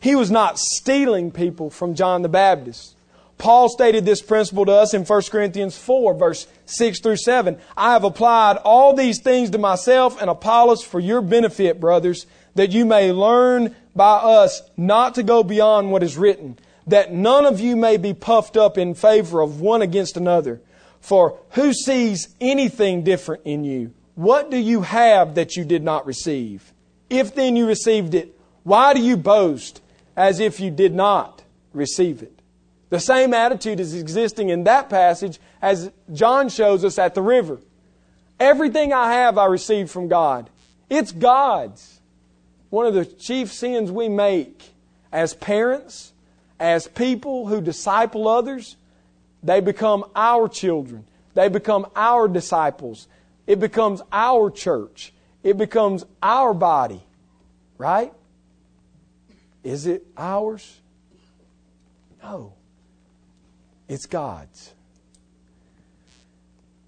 He 0.00 0.16
was 0.16 0.30
not 0.30 0.58
stealing 0.58 1.30
people 1.30 1.70
from 1.70 1.94
John 1.94 2.22
the 2.22 2.28
Baptist. 2.28 2.96
Paul 3.38 3.68
stated 3.68 4.04
this 4.04 4.22
principle 4.22 4.64
to 4.66 4.72
us 4.72 4.94
in 4.94 5.04
1 5.04 5.22
Corinthians 5.30 5.76
4, 5.76 6.14
verse 6.14 6.46
6 6.66 7.00
through 7.00 7.16
7. 7.16 7.58
I 7.76 7.92
have 7.92 8.04
applied 8.04 8.56
all 8.58 8.94
these 8.94 9.20
things 9.20 9.50
to 9.50 9.58
myself 9.58 10.20
and 10.20 10.30
Apollos 10.30 10.82
for 10.82 11.00
your 11.00 11.20
benefit, 11.20 11.80
brothers, 11.80 12.26
that 12.54 12.70
you 12.70 12.84
may 12.84 13.12
learn 13.12 13.74
by 13.94 14.16
us 14.16 14.62
not 14.76 15.14
to 15.16 15.22
go 15.22 15.42
beyond 15.42 15.90
what 15.90 16.02
is 16.02 16.16
written, 16.16 16.58
that 16.86 17.12
none 17.12 17.46
of 17.46 17.60
you 17.60 17.76
may 17.76 17.96
be 17.96 18.14
puffed 18.14 18.56
up 18.56 18.78
in 18.78 18.94
favor 18.94 19.40
of 19.40 19.60
one 19.60 19.82
against 19.82 20.16
another. 20.16 20.60
For 21.02 21.38
who 21.50 21.74
sees 21.74 22.28
anything 22.40 23.02
different 23.02 23.42
in 23.44 23.64
you? 23.64 23.92
What 24.14 24.50
do 24.50 24.56
you 24.56 24.82
have 24.82 25.34
that 25.34 25.56
you 25.56 25.64
did 25.64 25.82
not 25.82 26.06
receive? 26.06 26.72
If 27.10 27.34
then 27.34 27.56
you 27.56 27.66
received 27.66 28.14
it, 28.14 28.38
why 28.62 28.94
do 28.94 29.02
you 29.02 29.16
boast 29.16 29.82
as 30.16 30.38
if 30.38 30.60
you 30.60 30.70
did 30.70 30.94
not 30.94 31.42
receive 31.72 32.22
it? 32.22 32.40
The 32.90 33.00
same 33.00 33.34
attitude 33.34 33.80
is 33.80 33.94
existing 33.94 34.50
in 34.50 34.64
that 34.64 34.88
passage 34.88 35.40
as 35.60 35.90
John 36.12 36.48
shows 36.48 36.84
us 36.84 36.98
at 36.98 37.14
the 37.14 37.22
river. 37.22 37.58
Everything 38.38 38.92
I 38.92 39.14
have, 39.14 39.38
I 39.38 39.46
received 39.46 39.90
from 39.90 40.06
God. 40.06 40.50
It's 40.88 41.10
God's. 41.10 42.00
One 42.70 42.86
of 42.86 42.94
the 42.94 43.04
chief 43.06 43.52
sins 43.52 43.90
we 43.90 44.08
make 44.08 44.70
as 45.10 45.34
parents, 45.34 46.12
as 46.60 46.86
people 46.86 47.48
who 47.48 47.60
disciple 47.60 48.28
others, 48.28 48.76
they 49.42 49.60
become 49.60 50.04
our 50.14 50.48
children. 50.48 51.04
They 51.34 51.48
become 51.48 51.86
our 51.96 52.28
disciples. 52.28 53.08
It 53.46 53.58
becomes 53.58 54.02
our 54.12 54.50
church. 54.50 55.12
It 55.42 55.56
becomes 55.56 56.04
our 56.22 56.54
body. 56.54 57.02
Right? 57.78 58.12
Is 59.64 59.86
it 59.86 60.06
ours? 60.16 60.80
No. 62.22 62.54
It's 63.88 64.06
God's. 64.06 64.72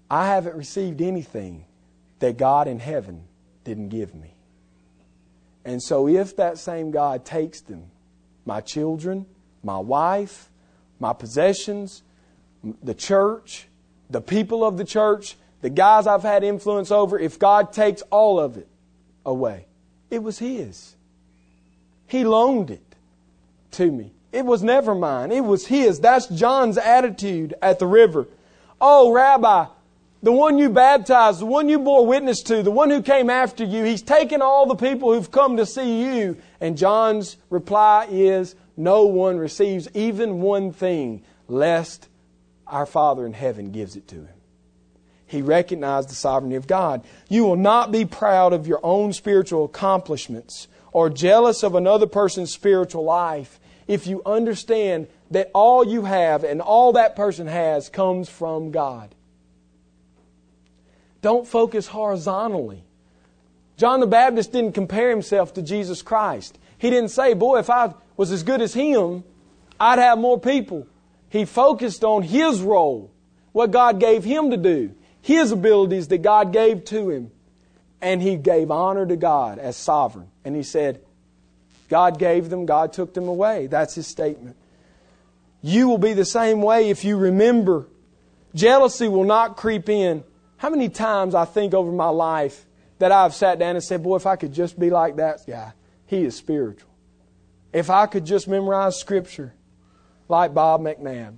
I 0.09 0.27
haven't 0.27 0.55
received 0.55 1.01
anything 1.01 1.65
that 2.19 2.37
God 2.37 2.67
in 2.67 2.79
heaven 2.79 3.23
didn't 3.63 3.89
give 3.89 4.13
me. 4.13 4.33
And 5.65 5.81
so, 5.81 6.07
if 6.07 6.35
that 6.37 6.59
same 6.59 6.91
God 6.91 7.25
takes 7.25 7.61
them, 7.61 7.85
my 8.45 8.61
children, 8.61 9.25
my 9.63 9.79
wife, 9.79 10.49
my 10.99 11.11
possessions, 11.11 12.03
the 12.83 12.93
church, 12.93 13.67
the 14.09 14.21
people 14.21 14.63
of 14.65 14.77
the 14.77 14.85
church, 14.85 15.35
the 15.61 15.69
guys 15.69 16.07
I've 16.07 16.23
had 16.23 16.43
influence 16.43 16.91
over, 16.91 17.17
if 17.17 17.39
God 17.39 17.73
takes 17.73 18.01
all 18.03 18.39
of 18.39 18.57
it 18.57 18.67
away, 19.25 19.65
it 20.09 20.21
was 20.21 20.39
His. 20.39 20.95
He 22.07 22.23
loaned 22.23 22.71
it 22.71 22.95
to 23.71 23.91
me. 23.91 24.11
It 24.31 24.45
was 24.45 24.63
never 24.63 24.93
mine. 24.93 25.31
It 25.31 25.43
was 25.43 25.67
His. 25.67 25.99
That's 25.99 26.27
John's 26.27 26.77
attitude 26.77 27.53
at 27.61 27.79
the 27.79 27.87
river. 27.87 28.27
Oh, 28.79 29.11
Rabbi, 29.11 29.65
the 30.21 30.31
one 30.31 30.57
you 30.57 30.69
baptized, 30.69 31.39
the 31.39 31.45
one 31.45 31.69
you 31.69 31.79
bore 31.79 32.05
witness 32.05 32.41
to, 32.43 32.63
the 32.63 32.71
one 32.71 32.89
who 32.89 33.01
came 33.01 33.29
after 33.29 33.63
you, 33.63 33.83
he's 33.83 34.01
taken 34.01 34.41
all 34.41 34.65
the 34.65 34.75
people 34.75 35.13
who've 35.13 35.31
come 35.31 35.57
to 35.57 35.65
see 35.65 36.03
you. 36.03 36.37
And 36.59 36.77
John's 36.77 37.37
reply 37.49 38.07
is, 38.09 38.55
No 38.75 39.05
one 39.05 39.37
receives 39.37 39.87
even 39.93 40.41
one 40.41 40.71
thing, 40.71 41.23
lest 41.47 42.07
our 42.67 42.85
Father 42.85 43.25
in 43.25 43.33
heaven 43.33 43.71
gives 43.71 43.95
it 43.95 44.07
to 44.09 44.15
him. 44.15 44.29
He 45.27 45.41
recognized 45.41 46.09
the 46.09 46.15
sovereignty 46.15 46.55
of 46.55 46.67
God. 46.67 47.03
You 47.29 47.45
will 47.45 47.55
not 47.55 47.91
be 47.91 48.05
proud 48.05 48.53
of 48.53 48.67
your 48.67 48.79
own 48.83 49.13
spiritual 49.13 49.65
accomplishments 49.65 50.67
or 50.91 51.09
jealous 51.09 51.63
of 51.63 51.75
another 51.75 52.07
person's 52.07 52.53
spiritual 52.53 53.03
life 53.03 53.59
if 53.87 54.07
you 54.07 54.21
understand 54.25 55.07
that 55.31 55.51
all 55.53 55.85
you 55.85 56.05
have 56.05 56.43
and 56.43 56.61
all 56.61 56.93
that 56.93 57.15
person 57.15 57.47
has 57.47 57.89
comes 57.89 58.29
from 58.29 58.71
God. 58.71 59.13
Don't 61.21 61.47
focus 61.47 61.87
horizontally. 61.87 62.83
John 63.77 63.99
the 63.99 64.07
Baptist 64.07 64.51
didn't 64.51 64.73
compare 64.73 65.09
himself 65.09 65.55
to 65.55 65.61
Jesus 65.61 66.01
Christ. 66.01 66.57
He 66.77 66.89
didn't 66.89 67.09
say, 67.09 67.33
Boy, 67.33 67.59
if 67.59 67.69
I 67.69 67.93
was 68.15 68.31
as 68.31 68.43
good 68.43 68.61
as 68.61 68.73
him, 68.73 69.23
I'd 69.79 69.99
have 69.99 70.17
more 70.17 70.39
people. 70.39 70.87
He 71.35 71.43
focused 71.43 72.05
on 72.05 72.23
his 72.23 72.61
role, 72.61 73.11
what 73.51 73.71
God 73.71 73.99
gave 73.99 74.23
him 74.23 74.51
to 74.51 74.57
do, 74.57 74.95
his 75.21 75.51
abilities 75.51 76.07
that 76.07 76.21
God 76.21 76.53
gave 76.53 76.85
to 76.85 77.09
him. 77.09 77.31
And 78.01 78.21
he 78.21 78.37
gave 78.37 78.71
honor 78.71 79.05
to 79.05 79.17
God 79.17 79.59
as 79.59 79.75
sovereign. 79.75 80.29
And 80.45 80.55
he 80.55 80.63
said, 80.63 81.01
God 81.89 82.19
gave 82.19 82.49
them, 82.49 82.65
God 82.65 82.93
took 82.93 83.13
them 83.13 83.27
away. 83.27 83.67
That's 83.67 83.95
his 83.95 84.07
statement. 84.07 84.55
You 85.61 85.89
will 85.89 85.97
be 85.97 86.13
the 86.13 86.23
same 86.23 86.61
way 86.61 86.89
if 86.89 87.03
you 87.03 87.17
remember. 87.17 87.87
Jealousy 88.53 89.09
will 89.09 89.25
not 89.25 89.57
creep 89.57 89.89
in. 89.89 90.23
How 90.55 90.69
many 90.69 90.87
times 90.87 91.35
I 91.35 91.43
think 91.43 91.73
over 91.73 91.91
my 91.91 92.09
life 92.09 92.65
that 92.99 93.11
I've 93.11 93.33
sat 93.33 93.59
down 93.59 93.75
and 93.75 93.83
said, 93.83 94.03
Boy, 94.03 94.15
if 94.15 94.25
I 94.25 94.37
could 94.37 94.53
just 94.53 94.79
be 94.79 94.89
like 94.89 95.17
that 95.17 95.41
guy, 95.45 95.73
he 96.05 96.23
is 96.23 96.35
spiritual. 96.37 96.91
If 97.73 97.89
I 97.89 98.05
could 98.05 98.25
just 98.25 98.47
memorize 98.47 98.97
Scripture, 98.97 99.53
like 100.27 100.53
Bob 100.53 100.81
McNabb. 100.81 101.35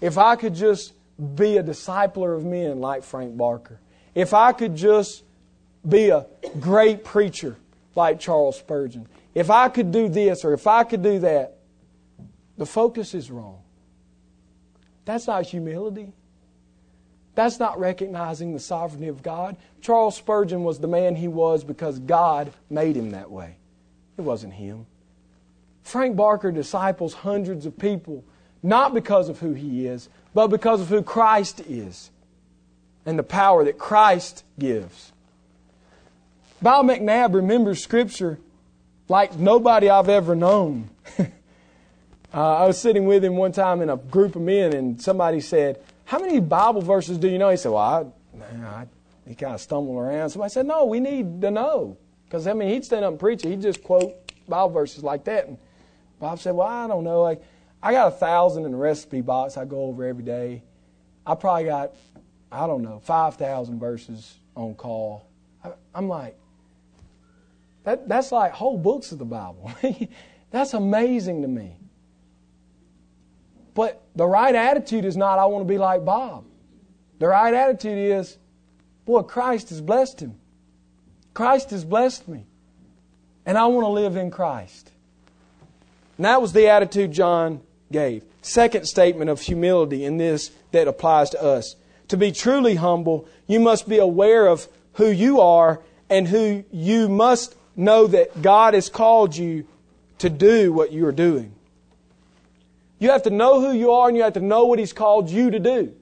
If 0.00 0.18
I 0.18 0.36
could 0.36 0.54
just 0.54 0.92
be 1.18 1.56
a 1.56 1.62
discipler 1.62 2.36
of 2.36 2.44
men 2.44 2.80
like 2.80 3.02
Frank 3.02 3.36
Barker. 3.36 3.80
If 4.14 4.34
I 4.34 4.52
could 4.52 4.76
just 4.76 5.24
be 5.86 6.10
a 6.10 6.26
great 6.60 7.04
preacher 7.04 7.56
like 7.94 8.20
Charles 8.20 8.58
Spurgeon. 8.58 9.08
If 9.34 9.50
I 9.50 9.68
could 9.68 9.90
do 9.90 10.08
this 10.08 10.44
or 10.44 10.52
if 10.52 10.66
I 10.66 10.84
could 10.84 11.02
do 11.02 11.18
that, 11.20 11.58
the 12.56 12.66
focus 12.66 13.14
is 13.14 13.30
wrong. 13.30 13.60
That's 15.04 15.26
not 15.26 15.46
humility. 15.46 16.12
That's 17.34 17.58
not 17.58 17.78
recognizing 17.78 18.52
the 18.52 18.60
sovereignty 18.60 19.08
of 19.08 19.22
God. 19.22 19.56
Charles 19.80 20.16
Spurgeon 20.16 20.64
was 20.64 20.78
the 20.80 20.88
man 20.88 21.14
he 21.14 21.28
was 21.28 21.62
because 21.64 21.98
God 21.98 22.52
made 22.68 22.96
him 22.96 23.10
that 23.10 23.30
way. 23.30 23.56
It 24.16 24.22
wasn't 24.22 24.54
him. 24.54 24.86
Frank 25.88 26.16
Barker 26.16 26.52
disciples 26.52 27.14
hundreds 27.14 27.64
of 27.64 27.78
people, 27.78 28.22
not 28.62 28.92
because 28.92 29.30
of 29.30 29.38
who 29.38 29.54
he 29.54 29.86
is, 29.86 30.10
but 30.34 30.48
because 30.48 30.82
of 30.82 30.88
who 30.88 31.02
Christ 31.02 31.60
is 31.60 32.10
and 33.06 33.18
the 33.18 33.22
power 33.22 33.64
that 33.64 33.78
Christ 33.78 34.44
gives. 34.58 35.12
Bob 36.60 36.86
McNabb 36.86 37.34
remembers 37.34 37.82
Scripture 37.82 38.38
like 39.08 39.38
nobody 39.38 39.88
I've 39.88 40.10
ever 40.10 40.36
known. 40.36 40.90
uh, 41.18 41.24
I 42.34 42.66
was 42.66 42.78
sitting 42.78 43.06
with 43.06 43.24
him 43.24 43.36
one 43.36 43.52
time 43.52 43.80
in 43.80 43.88
a 43.88 43.96
group 43.96 44.36
of 44.36 44.42
men, 44.42 44.74
and 44.74 45.00
somebody 45.00 45.40
said, 45.40 45.80
How 46.04 46.18
many 46.18 46.38
Bible 46.38 46.82
verses 46.82 47.16
do 47.16 47.28
you 47.28 47.38
know? 47.38 47.48
He 47.48 47.56
said, 47.56 47.72
Well, 47.72 48.12
I, 48.34 48.36
man, 48.36 48.64
I, 48.64 48.86
he 49.26 49.34
kind 49.34 49.54
of 49.54 49.60
stumbled 49.62 49.96
around. 49.96 50.28
Somebody 50.28 50.50
said, 50.50 50.66
No, 50.66 50.84
we 50.84 51.00
need 51.00 51.40
to 51.40 51.50
know. 51.50 51.96
Because, 52.26 52.46
I 52.46 52.52
mean, 52.52 52.68
he'd 52.68 52.84
stand 52.84 53.06
up 53.06 53.12
and 53.12 53.18
preach 53.18 53.42
it. 53.42 53.48
He'd 53.48 53.62
just 53.62 53.82
quote 53.82 54.14
Bible 54.46 54.68
verses 54.68 55.02
like 55.02 55.24
that. 55.24 55.46
And 55.46 55.56
Bob 56.18 56.38
said, 56.38 56.54
Well, 56.54 56.66
I 56.66 56.86
don't 56.86 57.04
know. 57.04 57.22
Like, 57.22 57.42
I 57.82 57.92
got 57.92 58.08
a 58.08 58.16
thousand 58.16 58.64
in 58.64 58.72
the 58.72 58.78
recipe 58.78 59.20
box 59.20 59.56
I 59.56 59.64
go 59.64 59.84
over 59.84 60.04
every 60.04 60.24
day. 60.24 60.62
I 61.26 61.34
probably 61.34 61.64
got, 61.64 61.94
I 62.50 62.66
don't 62.66 62.82
know, 62.82 63.00
5,000 63.00 63.78
verses 63.78 64.34
on 64.56 64.74
call. 64.74 65.28
I, 65.62 65.72
I'm 65.94 66.08
like, 66.08 66.36
that, 67.84 68.08
that's 68.08 68.32
like 68.32 68.52
whole 68.52 68.78
books 68.78 69.12
of 69.12 69.18
the 69.18 69.24
Bible. 69.24 69.70
that's 70.50 70.74
amazing 70.74 71.42
to 71.42 71.48
me. 71.48 71.76
But 73.74 74.02
the 74.16 74.26
right 74.26 74.54
attitude 74.54 75.04
is 75.04 75.16
not, 75.16 75.38
I 75.38 75.44
want 75.46 75.66
to 75.66 75.72
be 75.72 75.78
like 75.78 76.04
Bob. 76.04 76.44
The 77.20 77.28
right 77.28 77.54
attitude 77.54 77.98
is, 77.98 78.36
boy, 79.04 79.22
Christ 79.22 79.68
has 79.68 79.80
blessed 79.80 80.20
him. 80.20 80.34
Christ 81.32 81.70
has 81.70 81.84
blessed 81.84 82.26
me. 82.26 82.46
And 83.46 83.56
I 83.56 83.66
want 83.66 83.84
to 83.84 83.90
live 83.90 84.16
in 84.16 84.30
Christ. 84.30 84.90
And 86.18 86.26
that 86.26 86.42
was 86.42 86.52
the 86.52 86.68
attitude 86.68 87.12
John 87.12 87.62
gave. 87.90 88.24
Second 88.42 88.86
statement 88.86 89.30
of 89.30 89.40
humility 89.40 90.04
in 90.04 90.18
this 90.18 90.50
that 90.72 90.88
applies 90.88 91.30
to 91.30 91.42
us. 91.42 91.76
To 92.08 92.16
be 92.16 92.32
truly 92.32 92.74
humble, 92.74 93.26
you 93.46 93.60
must 93.60 93.88
be 93.88 93.98
aware 93.98 94.46
of 94.46 94.68
who 94.94 95.08
you 95.08 95.40
are 95.40 95.80
and 96.10 96.28
who 96.28 96.64
you 96.70 97.08
must 97.08 97.54
know 97.76 98.06
that 98.08 98.42
God 98.42 98.74
has 98.74 98.88
called 98.88 99.36
you 99.36 99.66
to 100.18 100.28
do 100.28 100.72
what 100.72 100.92
you 100.92 101.06
are 101.06 101.12
doing. 101.12 101.52
You 102.98 103.10
have 103.10 103.22
to 103.22 103.30
know 103.30 103.60
who 103.60 103.72
you 103.72 103.92
are 103.92 104.08
and 104.08 104.16
you 104.16 104.24
have 104.24 104.32
to 104.32 104.40
know 104.40 104.66
what 104.66 104.78
He's 104.78 104.92
called 104.92 105.30
you 105.30 105.50
to 105.50 105.60
do. 105.60 105.94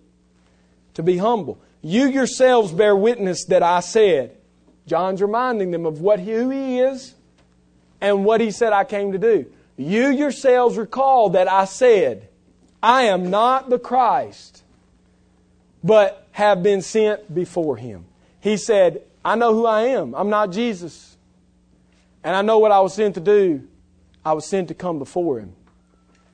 To 0.94 1.02
be 1.02 1.18
humble. 1.18 1.60
You 1.82 2.08
yourselves 2.08 2.72
bear 2.72 2.96
witness 2.96 3.44
that 3.46 3.62
I 3.62 3.80
said. 3.80 4.36
John's 4.86 5.20
reminding 5.20 5.72
them 5.72 5.84
of 5.84 6.00
what 6.00 6.20
who 6.20 6.48
he 6.48 6.78
is 6.78 7.14
and 8.00 8.24
what 8.24 8.40
he 8.40 8.50
said 8.50 8.72
I 8.72 8.84
came 8.84 9.12
to 9.12 9.18
do. 9.18 9.46
You 9.76 10.08
yourselves 10.08 10.76
recall 10.76 11.30
that 11.30 11.48
I 11.48 11.66
said, 11.66 12.28
I 12.82 13.04
am 13.04 13.30
not 13.30 13.68
the 13.68 13.78
Christ, 13.78 14.62
but 15.84 16.26
have 16.32 16.62
been 16.62 16.82
sent 16.82 17.34
before 17.34 17.76
him. 17.76 18.06
He 18.40 18.56
said, 18.56 19.02
I 19.24 19.34
know 19.34 19.54
who 19.54 19.66
I 19.66 19.82
am. 19.82 20.14
I'm 20.14 20.30
not 20.30 20.52
Jesus. 20.52 21.16
And 22.22 22.34
I 22.34 22.42
know 22.42 22.58
what 22.58 22.72
I 22.72 22.80
was 22.80 22.94
sent 22.94 23.14
to 23.14 23.20
do. 23.20 23.66
I 24.24 24.32
was 24.32 24.46
sent 24.46 24.68
to 24.68 24.74
come 24.74 24.98
before 24.98 25.40
him. 25.40 25.54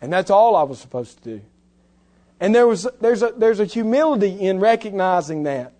And 0.00 0.12
that's 0.12 0.30
all 0.30 0.56
I 0.56 0.62
was 0.62 0.78
supposed 0.78 1.22
to 1.22 1.38
do. 1.38 1.42
And 2.40 2.54
there 2.54 2.66
was, 2.66 2.88
there's, 3.00 3.22
a, 3.22 3.32
there's 3.36 3.60
a 3.60 3.64
humility 3.64 4.40
in 4.40 4.58
recognizing 4.58 5.44
that. 5.44 5.72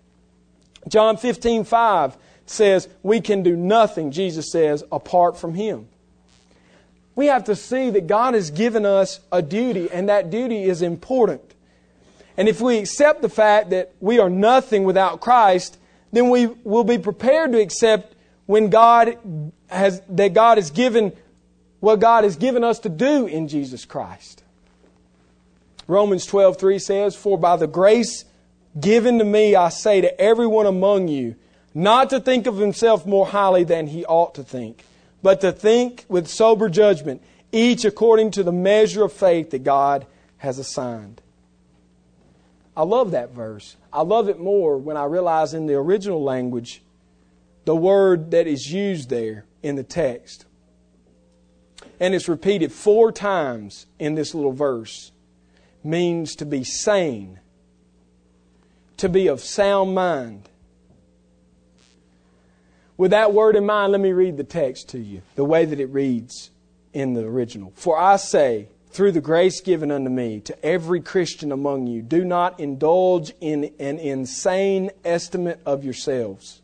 John 0.88 1.16
15, 1.16 1.64
5 1.64 2.16
says, 2.46 2.88
We 3.02 3.20
can 3.20 3.42
do 3.42 3.56
nothing, 3.56 4.10
Jesus 4.10 4.50
says, 4.50 4.84
apart 4.92 5.36
from 5.36 5.54
Him. 5.54 5.88
We 7.14 7.26
have 7.26 7.44
to 7.44 7.56
see 7.56 7.90
that 7.90 8.06
God 8.06 8.34
has 8.34 8.50
given 8.50 8.86
us 8.86 9.20
a 9.30 9.42
duty, 9.42 9.90
and 9.90 10.08
that 10.08 10.30
duty 10.30 10.64
is 10.64 10.82
important. 10.82 11.54
And 12.36 12.48
if 12.48 12.60
we 12.60 12.78
accept 12.78 13.20
the 13.20 13.28
fact 13.28 13.70
that 13.70 13.92
we 14.00 14.18
are 14.18 14.30
nothing 14.30 14.84
without 14.84 15.20
Christ, 15.20 15.76
then 16.12 16.30
we 16.30 16.46
will 16.46 16.84
be 16.84 16.98
prepared 16.98 17.52
to 17.52 17.60
accept 17.60 18.14
when 18.46 18.70
God 18.70 19.18
has, 19.68 20.00
that 20.08 20.32
God 20.34 20.58
has 20.58 20.70
given 20.70 21.12
what 21.80 22.00
God 22.00 22.24
has 22.24 22.36
given 22.36 22.62
us 22.62 22.78
to 22.80 22.88
do 22.88 23.26
in 23.26 23.48
Jesus 23.48 23.84
Christ. 23.84 24.42
Romans 25.88 26.26
12:3 26.26 26.78
says, 26.78 27.16
"For 27.16 27.36
by 27.36 27.56
the 27.56 27.66
grace 27.66 28.24
given 28.78 29.18
to 29.18 29.24
me 29.24 29.54
I 29.54 29.68
say 29.68 30.00
to 30.00 30.20
everyone 30.20 30.66
among 30.66 31.08
you, 31.08 31.34
not 31.74 32.08
to 32.10 32.20
think 32.20 32.46
of 32.46 32.58
himself 32.58 33.04
more 33.04 33.26
highly 33.26 33.64
than 33.64 33.88
he 33.88 34.04
ought 34.04 34.34
to 34.36 34.42
think, 34.42 34.84
but 35.22 35.40
to 35.40 35.52
think 35.52 36.04
with 36.08 36.28
sober 36.28 36.68
judgment, 36.68 37.22
each 37.52 37.84
according 37.84 38.32
to 38.32 38.42
the 38.42 38.52
measure 38.52 39.04
of 39.04 39.12
faith 39.12 39.50
that 39.50 39.62
God 39.62 40.06
has 40.38 40.58
assigned. 40.58 41.20
I 42.76 42.82
love 42.82 43.10
that 43.10 43.30
verse. 43.30 43.76
I 43.92 44.02
love 44.02 44.28
it 44.28 44.40
more 44.40 44.78
when 44.78 44.96
I 44.96 45.04
realize 45.04 45.52
in 45.54 45.66
the 45.66 45.74
original 45.74 46.22
language 46.22 46.82
the 47.64 47.76
word 47.76 48.30
that 48.30 48.46
is 48.46 48.72
used 48.72 49.10
there 49.10 49.44
in 49.62 49.76
the 49.76 49.82
text. 49.82 50.46
And 52.00 52.14
it's 52.14 52.28
repeated 52.28 52.72
four 52.72 53.12
times 53.12 53.86
in 53.98 54.14
this 54.14 54.34
little 54.34 54.52
verse 54.52 55.12
means 55.84 56.34
to 56.36 56.46
be 56.46 56.64
sane, 56.64 57.38
to 58.96 59.08
be 59.08 59.26
of 59.28 59.40
sound 59.40 59.94
mind, 59.94 60.48
with 63.02 63.10
that 63.10 63.32
word 63.32 63.56
in 63.56 63.66
mind, 63.66 63.90
let 63.90 64.00
me 64.00 64.12
read 64.12 64.36
the 64.36 64.44
text 64.44 64.90
to 64.90 64.98
you, 65.00 65.22
the 65.34 65.44
way 65.44 65.64
that 65.64 65.80
it 65.80 65.86
reads 65.86 66.52
in 66.92 67.14
the 67.14 67.24
original. 67.24 67.72
For 67.74 67.98
I 67.98 68.14
say, 68.14 68.68
through 68.90 69.10
the 69.10 69.20
grace 69.20 69.60
given 69.60 69.90
unto 69.90 70.08
me, 70.08 70.38
to 70.42 70.64
every 70.64 71.00
Christian 71.00 71.50
among 71.50 71.88
you, 71.88 72.00
do 72.00 72.24
not 72.24 72.60
indulge 72.60 73.32
in 73.40 73.74
an 73.80 73.98
insane 73.98 74.92
estimate 75.04 75.60
of 75.66 75.82
yourselves. 75.82 76.62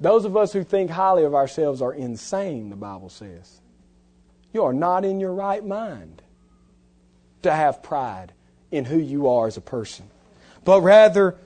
Those 0.00 0.24
of 0.24 0.38
us 0.38 0.54
who 0.54 0.64
think 0.64 0.90
highly 0.90 1.24
of 1.24 1.34
ourselves 1.34 1.82
are 1.82 1.92
insane, 1.92 2.70
the 2.70 2.76
Bible 2.76 3.10
says. 3.10 3.60
You 4.54 4.64
are 4.64 4.72
not 4.72 5.04
in 5.04 5.20
your 5.20 5.34
right 5.34 5.62
mind 5.62 6.22
to 7.42 7.52
have 7.52 7.82
pride 7.82 8.32
in 8.70 8.86
who 8.86 8.96
you 8.96 9.28
are 9.28 9.48
as 9.48 9.58
a 9.58 9.60
person. 9.60 10.08
But 10.64 10.80
rather, 10.80 11.36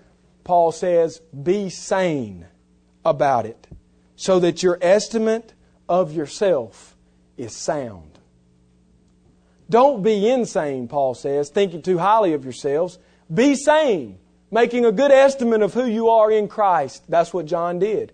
Paul 0.45 0.71
says, 0.71 1.21
be 1.43 1.71
sane 1.71 2.47
about 3.05 3.47
it 3.47 3.67
so 4.17 4.38
that 4.41 4.62
your 4.62 4.79
estimate 4.81 5.53
of 5.88 6.12
yourself 6.12 6.97
is 7.37 7.55
sound. 7.55 8.19
Don't 9.69 10.03
be 10.03 10.29
insane, 10.29 10.87
Paul 10.87 11.15
says, 11.15 11.49
thinking 11.49 11.83
too 11.83 11.99
highly 11.99 12.35
of 12.35 12.45
yourselves. 12.45 12.99
Be 13.33 13.55
sane, 13.55 14.19
making 14.51 14.85
a 14.85 14.93
good 14.93 15.11
estimate 15.11 15.62
of 15.62 15.73
who 15.73 15.87
you 15.87 16.11
are 16.11 16.31
in 16.31 16.47
Christ. 16.47 17.05
That's 17.09 17.33
what 17.33 17.47
John 17.47 17.79
did. 17.79 18.12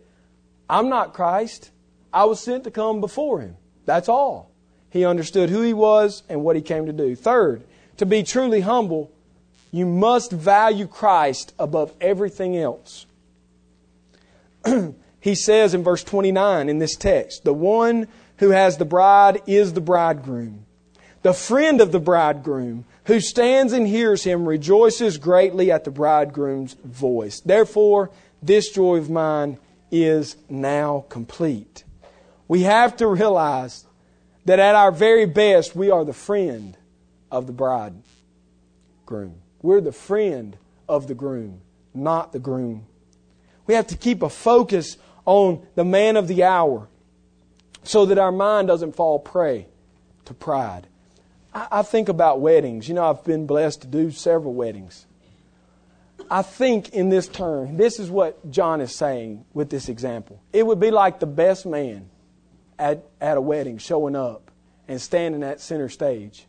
I'm 0.71 0.89
not 0.89 1.15
Christ. 1.15 1.71
I 2.13 2.25
was 2.25 2.41
sent 2.41 2.65
to 2.65 2.71
come 2.71 3.01
before 3.01 3.41
him. 3.41 3.57
That's 3.87 4.09
all. 4.09 4.51
He 4.91 5.05
understood 5.05 5.51
who 5.51 5.63
he 5.63 5.75
was 5.75 6.23
and 6.29 6.43
what 6.43 6.57
he 6.57 6.63
came 6.63 6.87
to 6.87 6.93
do. 6.93 7.15
Third, 7.17 7.65
to 7.97 8.07
be 8.07 8.23
truly 8.23 8.61
humble, 8.61 9.11
you 9.71 9.85
must 9.85 10.31
value 10.31 10.87
Christ 10.87 11.53
above 11.59 11.93
everything 12.01 12.57
else. 12.57 13.07
he 15.21 15.35
says 15.35 15.75
in 15.75 15.83
verse 15.83 16.05
29 16.05 16.69
in 16.69 16.79
this 16.79 16.97
text, 16.97 17.45
the 17.45 17.53
one 17.53 18.09
who 18.39 18.51
has 18.51 18.77
the 18.77 18.85
bride 18.85 19.43
is 19.47 19.73
the 19.73 19.81
bridegroom. 19.81 20.65
The 21.23 21.35
friend 21.35 21.81
of 21.81 21.93
the 21.93 22.01
bridegroom 22.01 22.85
who 23.05 23.21
stands 23.21 23.73
and 23.73 23.87
hears 23.87 24.25
him 24.25 24.47
rejoices 24.47 25.19
greatly 25.19 25.71
at 25.71 25.85
the 25.85 25.91
bridegroom's 25.91 26.75
voice. 26.85 27.41
Therefore, 27.41 28.11
this 28.43 28.71
joy 28.71 28.97
of 28.97 29.11
mine 29.11 29.59
is 29.91 30.37
now 30.49 31.05
complete. 31.09 31.85
We 32.47 32.63
have 32.63 32.97
to 32.99 33.07
realize 33.07 33.85
that 34.45 34.61
at 34.61 34.75
our 34.75 34.93
very 34.93 35.27
best, 35.27 35.75
we 35.75 35.91
are 35.91 36.05
the 36.05 36.13
friend 36.13 36.77
of 37.31 37.47
the 37.47 37.53
bridegroom. 37.53 38.03
We're 39.61 39.81
the 39.81 39.93
friend 39.93 40.57
of 40.89 41.09
the 41.09 41.15
groom, 41.15 41.61
not 41.93 42.33
the 42.33 42.39
groom 42.39 42.87
we 43.69 43.75
have 43.75 43.87
to 43.89 43.97
keep 43.97 44.23
a 44.23 44.29
focus 44.29 44.97
on 45.25 45.65
the 45.77 45.85
man 45.85 46.17
of 46.17 46.27
the 46.27 46.43
hour 46.43 46.89
so 47.85 48.07
that 48.07 48.19
our 48.19 48.33
mind 48.33 48.67
doesn't 48.67 48.97
fall 48.97 49.21
prey 49.21 49.67
to 50.25 50.35
pride. 50.35 50.89
I, 51.55 51.69
I 51.71 51.83
think 51.83 52.09
about 52.09 52.41
weddings. 52.41 52.89
You 52.89 52.95
know, 52.95 53.09
I've 53.09 53.23
been 53.23 53.47
blessed 53.47 53.83
to 53.83 53.87
do 53.87 54.11
several 54.11 54.55
weddings. 54.55 55.07
I 56.31 56.43
think 56.43 56.91
in 56.91 57.11
this 57.11 57.29
term, 57.29 57.77
this 57.77 58.01
is 58.01 58.11
what 58.11 58.51
John 58.51 58.81
is 58.81 58.95
saying 58.95 59.45
with 59.55 59.71
this 59.71 59.89
example. 59.89 60.43
It 60.53 60.67
would 60.67 60.81
be 60.81 60.91
like 60.91 61.21
the 61.21 61.27
best 61.27 61.65
man 61.65 62.09
at, 62.79 63.05
at 63.21 63.37
a 63.37 63.41
wedding 63.41 63.79
showing 63.79 64.17
up 64.17 64.51
and 64.89 65.01
standing 65.01 65.43
at 65.43 65.61
center 65.61 65.89
stage. 65.89 66.47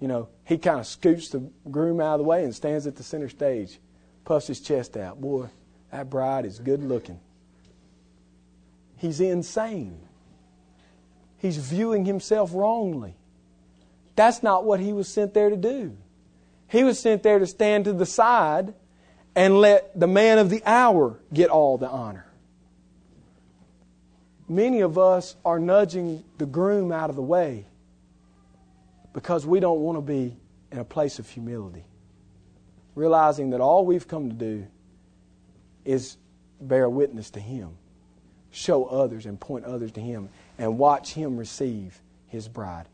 You 0.00 0.08
know, 0.08 0.28
he 0.44 0.58
kind 0.58 0.80
of 0.80 0.86
scoots 0.86 1.30
the 1.30 1.48
groom 1.70 2.00
out 2.00 2.14
of 2.14 2.18
the 2.18 2.24
way 2.24 2.44
and 2.44 2.54
stands 2.54 2.86
at 2.86 2.96
the 2.96 3.02
center 3.02 3.28
stage, 3.28 3.78
puffs 4.24 4.48
his 4.48 4.60
chest 4.60 4.96
out. 4.96 5.20
Boy, 5.20 5.48
that 5.90 6.10
bride 6.10 6.44
is 6.44 6.58
good 6.58 6.82
looking. 6.82 7.20
He's 8.96 9.20
insane. 9.20 9.98
He's 11.38 11.56
viewing 11.56 12.04
himself 12.04 12.50
wrongly. 12.52 13.14
That's 14.16 14.42
not 14.42 14.64
what 14.64 14.80
he 14.80 14.92
was 14.92 15.08
sent 15.08 15.34
there 15.34 15.50
to 15.50 15.56
do. 15.56 15.96
He 16.66 16.84
was 16.84 16.98
sent 16.98 17.22
there 17.22 17.38
to 17.38 17.46
stand 17.46 17.84
to 17.84 17.92
the 17.92 18.04
side 18.04 18.74
and 19.34 19.60
let 19.60 19.98
the 19.98 20.08
man 20.08 20.38
of 20.38 20.50
the 20.50 20.62
hour 20.66 21.18
get 21.32 21.48
all 21.48 21.78
the 21.78 21.88
honor. 21.88 22.26
Many 24.48 24.80
of 24.80 24.98
us 24.98 25.36
are 25.44 25.58
nudging 25.58 26.24
the 26.38 26.46
groom 26.46 26.90
out 26.90 27.10
of 27.10 27.16
the 27.16 27.22
way 27.22 27.66
because 29.12 29.46
we 29.46 29.60
don't 29.60 29.80
want 29.80 29.96
to 29.96 30.02
be 30.02 30.36
in 30.72 30.78
a 30.78 30.84
place 30.84 31.18
of 31.18 31.28
humility, 31.28 31.84
realizing 32.94 33.50
that 33.50 33.60
all 33.60 33.86
we've 33.86 34.08
come 34.08 34.28
to 34.28 34.34
do 34.34 34.66
is 35.88 36.18
bear 36.60 36.88
witness 36.88 37.30
to 37.30 37.40
Him, 37.40 37.70
show 38.50 38.84
others 38.84 39.26
and 39.26 39.40
point 39.40 39.64
others 39.64 39.90
to 39.92 40.00
Him, 40.00 40.28
and 40.58 40.78
watch 40.78 41.14
Him 41.14 41.36
receive 41.36 42.00
His 42.26 42.46
bride. 42.46 42.86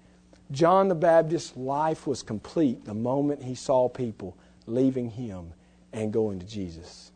John 0.51 0.89
the 0.89 0.95
Baptist's 0.95 1.57
life 1.57 2.07
was 2.07 2.23
complete 2.23 2.85
the 2.85 2.95
moment 2.95 3.43
he 3.43 3.55
saw 3.55 3.89
people 3.89 4.37
leaving 4.67 5.11
him 5.11 5.53
and 5.93 6.13
going 6.13 6.39
to 6.39 6.47
Jesus. 6.47 7.11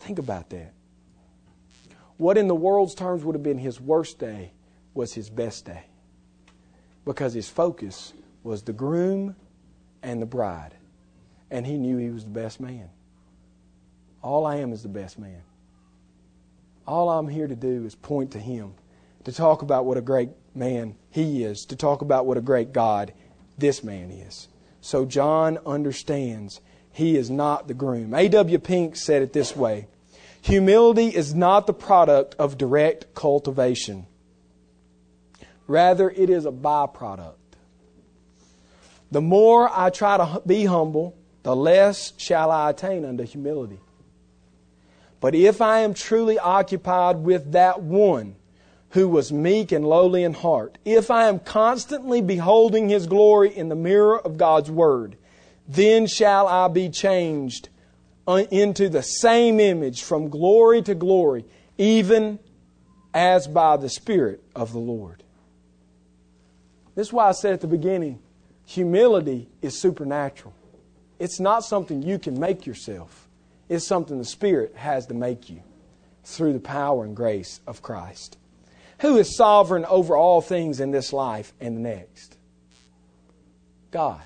Think 0.00 0.18
about 0.18 0.50
that. 0.50 0.72
What 2.16 2.38
in 2.38 2.46
the 2.46 2.54
world's 2.54 2.94
terms 2.94 3.24
would 3.24 3.34
have 3.34 3.42
been 3.42 3.58
his 3.58 3.80
worst 3.80 4.18
day 4.18 4.52
was 4.92 5.14
his 5.14 5.30
best 5.30 5.64
day 5.64 5.84
because 7.04 7.34
his 7.34 7.48
focus 7.48 8.12
was 8.42 8.62
the 8.62 8.72
groom 8.72 9.34
and 10.02 10.22
the 10.22 10.26
bride. 10.26 10.74
And 11.50 11.66
he 11.66 11.78
knew 11.78 11.96
he 11.96 12.10
was 12.10 12.24
the 12.24 12.30
best 12.30 12.60
man. 12.60 12.90
All 14.24 14.46
I 14.46 14.56
am 14.56 14.72
is 14.72 14.82
the 14.82 14.88
best 14.88 15.18
man. 15.18 15.42
All 16.86 17.10
I'm 17.10 17.28
here 17.28 17.46
to 17.46 17.54
do 17.54 17.84
is 17.84 17.94
point 17.94 18.30
to 18.30 18.38
him, 18.38 18.72
to 19.24 19.32
talk 19.32 19.60
about 19.60 19.84
what 19.84 19.98
a 19.98 20.00
great 20.00 20.30
man 20.54 20.96
he 21.10 21.44
is, 21.44 21.66
to 21.66 21.76
talk 21.76 22.00
about 22.00 22.24
what 22.24 22.38
a 22.38 22.40
great 22.40 22.72
God 22.72 23.12
this 23.58 23.84
man 23.84 24.10
is. 24.10 24.48
So 24.80 25.04
John 25.04 25.58
understands 25.66 26.62
he 26.90 27.18
is 27.18 27.28
not 27.28 27.68
the 27.68 27.74
groom. 27.74 28.14
A.W. 28.14 28.58
Pink 28.60 28.96
said 28.96 29.20
it 29.20 29.34
this 29.34 29.54
way 29.54 29.88
Humility 30.40 31.08
is 31.08 31.34
not 31.34 31.66
the 31.66 31.74
product 31.74 32.34
of 32.38 32.56
direct 32.56 33.14
cultivation. 33.14 34.06
Rather, 35.66 36.08
it 36.08 36.30
is 36.30 36.46
a 36.46 36.50
byproduct. 36.50 37.34
The 39.10 39.20
more 39.20 39.70
I 39.70 39.90
try 39.90 40.16
to 40.16 40.42
be 40.46 40.64
humble, 40.64 41.14
the 41.42 41.54
less 41.54 42.14
shall 42.16 42.50
I 42.50 42.70
attain 42.70 43.04
unto 43.04 43.24
humility. 43.24 43.80
But 45.24 45.34
if 45.34 45.62
I 45.62 45.78
am 45.78 45.94
truly 45.94 46.38
occupied 46.38 47.16
with 47.16 47.52
that 47.52 47.80
one 47.80 48.36
who 48.90 49.08
was 49.08 49.32
meek 49.32 49.72
and 49.72 49.82
lowly 49.82 50.22
in 50.22 50.34
heart, 50.34 50.76
if 50.84 51.10
I 51.10 51.28
am 51.28 51.38
constantly 51.38 52.20
beholding 52.20 52.90
his 52.90 53.06
glory 53.06 53.48
in 53.56 53.70
the 53.70 53.74
mirror 53.74 54.20
of 54.20 54.36
God's 54.36 54.70
word, 54.70 55.16
then 55.66 56.06
shall 56.06 56.46
I 56.46 56.68
be 56.68 56.90
changed 56.90 57.70
uh, 58.28 58.44
into 58.50 58.90
the 58.90 59.00
same 59.00 59.60
image 59.60 60.02
from 60.02 60.28
glory 60.28 60.82
to 60.82 60.94
glory, 60.94 61.46
even 61.78 62.38
as 63.14 63.46
by 63.46 63.78
the 63.78 63.88
Spirit 63.88 64.44
of 64.54 64.72
the 64.72 64.78
Lord. 64.78 65.22
This 66.96 67.06
is 67.06 67.12
why 67.14 67.30
I 67.30 67.32
said 67.32 67.54
at 67.54 67.62
the 67.62 67.66
beginning 67.66 68.20
humility 68.66 69.48
is 69.62 69.80
supernatural. 69.80 70.52
It's 71.18 71.40
not 71.40 71.64
something 71.64 72.02
you 72.02 72.18
can 72.18 72.38
make 72.38 72.66
yourself, 72.66 73.23
it's 73.68 73.86
something 73.86 74.18
the 74.18 74.24
Spirit 74.24 74.74
has 74.76 75.06
to 75.06 75.14
make 75.14 75.48
you 75.48 75.62
through 76.24 76.52
the 76.52 76.60
power 76.60 77.04
and 77.04 77.16
grace 77.16 77.60
of 77.66 77.82
Christ. 77.82 78.38
Who 79.00 79.16
is 79.18 79.36
sovereign 79.36 79.84
over 79.86 80.16
all 80.16 80.40
things 80.40 80.80
in 80.80 80.90
this 80.90 81.12
life 81.12 81.52
and 81.60 81.76
the 81.76 81.80
next? 81.80 82.36
God. 83.90 84.22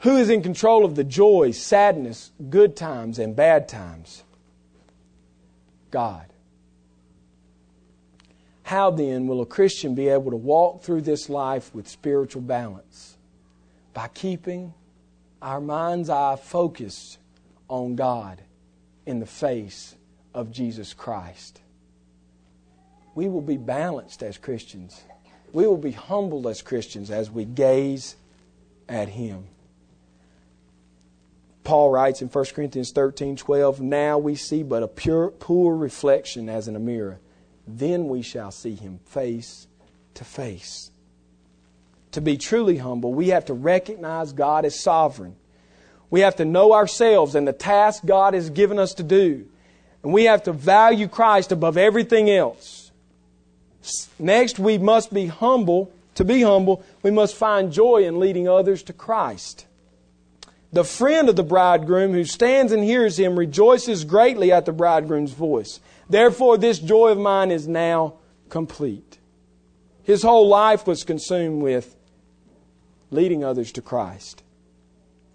Who 0.00 0.16
is 0.16 0.30
in 0.30 0.42
control 0.42 0.84
of 0.84 0.94
the 0.94 1.04
joy, 1.04 1.50
sadness, 1.50 2.30
good 2.48 2.76
times, 2.76 3.18
and 3.18 3.34
bad 3.34 3.68
times? 3.68 4.22
God. 5.90 6.26
How 8.62 8.90
then 8.90 9.26
will 9.26 9.40
a 9.40 9.46
Christian 9.46 9.94
be 9.94 10.08
able 10.08 10.30
to 10.32 10.36
walk 10.36 10.82
through 10.82 11.02
this 11.02 11.28
life 11.28 11.74
with 11.74 11.88
spiritual 11.88 12.42
balance? 12.42 13.16
By 13.94 14.08
keeping 14.08 14.74
our 15.40 15.60
mind's 15.60 16.10
eye 16.10 16.36
focused 16.36 17.18
on 17.68 17.96
God 17.96 18.42
in 19.04 19.20
the 19.20 19.26
face 19.26 19.94
of 20.34 20.52
Jesus 20.52 20.94
Christ. 20.94 21.60
We 23.14 23.28
will 23.28 23.40
be 23.40 23.56
balanced 23.56 24.22
as 24.22 24.36
Christians. 24.36 25.00
We 25.52 25.66
will 25.66 25.78
be 25.78 25.92
humbled 25.92 26.46
as 26.46 26.60
Christians 26.62 27.10
as 27.10 27.30
we 27.30 27.44
gaze 27.44 28.16
at 28.88 29.08
Him. 29.08 29.46
Paul 31.66 31.90
writes 31.90 32.22
in 32.22 32.28
1 32.28 32.44
Corinthians 32.54 32.92
13 32.92 33.36
12, 33.36 33.80
Now 33.80 34.18
we 34.18 34.36
see 34.36 34.62
but 34.62 34.84
a 34.84 34.88
pure, 34.88 35.30
poor 35.30 35.74
reflection 35.74 36.48
as 36.48 36.68
in 36.68 36.76
a 36.76 36.80
mirror. 36.80 37.18
Then 37.66 38.06
we 38.06 38.22
shall 38.22 38.52
see 38.52 38.74
him 38.74 39.00
face 39.06 39.66
to 40.14 40.24
face. 40.24 40.92
To 42.12 42.20
be 42.20 42.36
truly 42.36 42.76
humble, 42.76 43.12
we 43.12 43.28
have 43.28 43.46
to 43.46 43.54
recognize 43.54 44.32
God 44.32 44.64
as 44.64 44.80
sovereign. 44.80 45.34
We 46.10 46.20
have 46.20 46.36
to 46.36 46.44
know 46.44 46.72
ourselves 46.72 47.34
and 47.34 47.46
the 47.46 47.52
task 47.52 48.04
God 48.04 48.34
has 48.34 48.50
given 48.50 48.78
us 48.78 48.94
to 48.94 49.02
do. 49.02 49.46
And 50.02 50.12
we 50.12 50.24
have 50.24 50.44
to 50.44 50.52
value 50.52 51.08
Christ 51.08 51.52
above 51.52 51.76
everything 51.76 52.30
else. 52.30 52.92
Next, 54.18 54.58
we 54.58 54.78
must 54.78 55.12
be 55.12 55.26
humble. 55.26 55.92
To 56.16 56.24
be 56.24 56.42
humble, 56.42 56.82
we 57.02 57.10
must 57.10 57.34
find 57.34 57.72
joy 57.72 58.04
in 58.04 58.18
leading 58.18 58.48
others 58.48 58.82
to 58.84 58.92
Christ. 58.92 59.66
The 60.72 60.84
friend 60.84 61.28
of 61.28 61.36
the 61.36 61.42
bridegroom 61.42 62.12
who 62.12 62.24
stands 62.24 62.72
and 62.72 62.82
hears 62.82 63.18
him 63.18 63.38
rejoices 63.38 64.04
greatly 64.04 64.50
at 64.50 64.64
the 64.64 64.72
bridegroom's 64.72 65.32
voice. 65.32 65.80
Therefore, 66.08 66.56
this 66.56 66.78
joy 66.78 67.08
of 67.08 67.18
mine 67.18 67.50
is 67.50 67.68
now 67.68 68.14
complete. 68.48 69.18
His 70.02 70.22
whole 70.22 70.48
life 70.48 70.86
was 70.86 71.04
consumed 71.04 71.62
with 71.62 71.96
leading 73.10 73.44
others 73.44 73.72
to 73.72 73.82
Christ. 73.82 74.42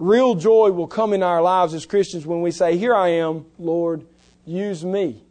Real 0.02 0.34
joy 0.34 0.72
will 0.72 0.88
come 0.88 1.14
in 1.14 1.22
our 1.22 1.44
lives 1.44 1.76
as 1.76 1.86
Christians 1.86 2.26
when 2.26 2.42
we 2.42 2.50
say, 2.50 2.76
Here 2.76 2.96
I 2.96 3.10
am, 3.10 3.46
Lord, 3.60 4.04
use 4.48 4.84
me. 4.84 5.22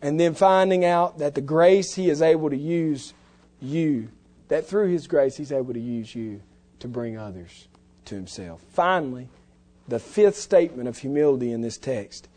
And 0.00 0.20
then 0.20 0.34
finding 0.34 0.84
out 0.84 1.18
that 1.18 1.34
the 1.34 1.40
grace 1.40 1.94
He 1.94 2.08
is 2.08 2.22
able 2.22 2.50
to 2.50 2.56
use 2.56 3.14
you, 3.60 4.10
that 4.46 4.68
through 4.68 4.92
His 4.92 5.08
grace 5.08 5.36
He's 5.36 5.50
able 5.50 5.74
to 5.74 5.80
use 5.80 6.14
you 6.14 6.40
to 6.78 6.86
bring 6.86 7.18
others 7.18 7.66
to 8.04 8.14
himself. 8.14 8.62
Finally, 8.72 9.26
the 9.88 9.98
fifth 9.98 10.36
statement 10.36 10.88
of 10.88 10.98
humility 10.98 11.50
in 11.50 11.62
this 11.62 11.78
text 11.78 12.28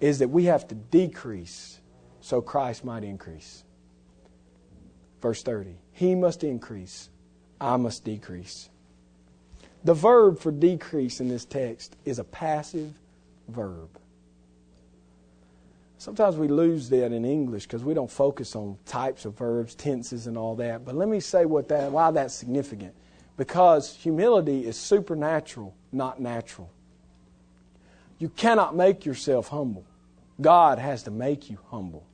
is 0.00 0.18
that 0.20 0.28
we 0.28 0.44
have 0.44 0.66
to 0.68 0.74
decrease 0.74 1.80
so 2.22 2.40
Christ 2.40 2.86
might 2.86 3.04
increase. 3.04 3.64
Verse 5.20 5.42
30 5.42 5.76
He 5.92 6.14
must 6.14 6.42
increase, 6.42 7.10
I 7.60 7.76
must 7.76 8.04
decrease. 8.04 8.68
The 9.84 9.94
verb 9.94 10.38
for 10.40 10.50
decrease 10.50 11.20
in 11.20 11.28
this 11.28 11.44
text 11.44 11.96
is 12.04 12.18
a 12.18 12.24
passive 12.24 12.92
verb. 13.48 13.88
Sometimes 15.98 16.36
we 16.36 16.48
lose 16.48 16.88
that 16.90 17.12
in 17.12 17.24
English 17.24 17.64
because 17.64 17.82
we 17.82 17.94
don't 17.94 18.10
focus 18.10 18.54
on 18.54 18.76
types 18.84 19.24
of 19.24 19.38
verbs, 19.38 19.74
tenses, 19.74 20.26
and 20.26 20.36
all 20.36 20.56
that. 20.56 20.84
But 20.84 20.94
let 20.94 21.08
me 21.08 21.20
say 21.20 21.46
what 21.46 21.68
that, 21.68 21.90
why 21.90 22.10
that's 22.10 22.34
significant 22.34 22.94
because 23.36 23.94
humility 23.94 24.66
is 24.66 24.76
supernatural, 24.76 25.74
not 25.92 26.20
natural. 26.20 26.70
You 28.18 28.28
cannot 28.30 28.74
make 28.74 29.04
yourself 29.04 29.48
humble. 29.48 29.84
God 30.40 30.78
has 30.78 31.02
to 31.04 31.10
make 31.10 31.50
you 31.50 31.58
humble. 31.70 32.06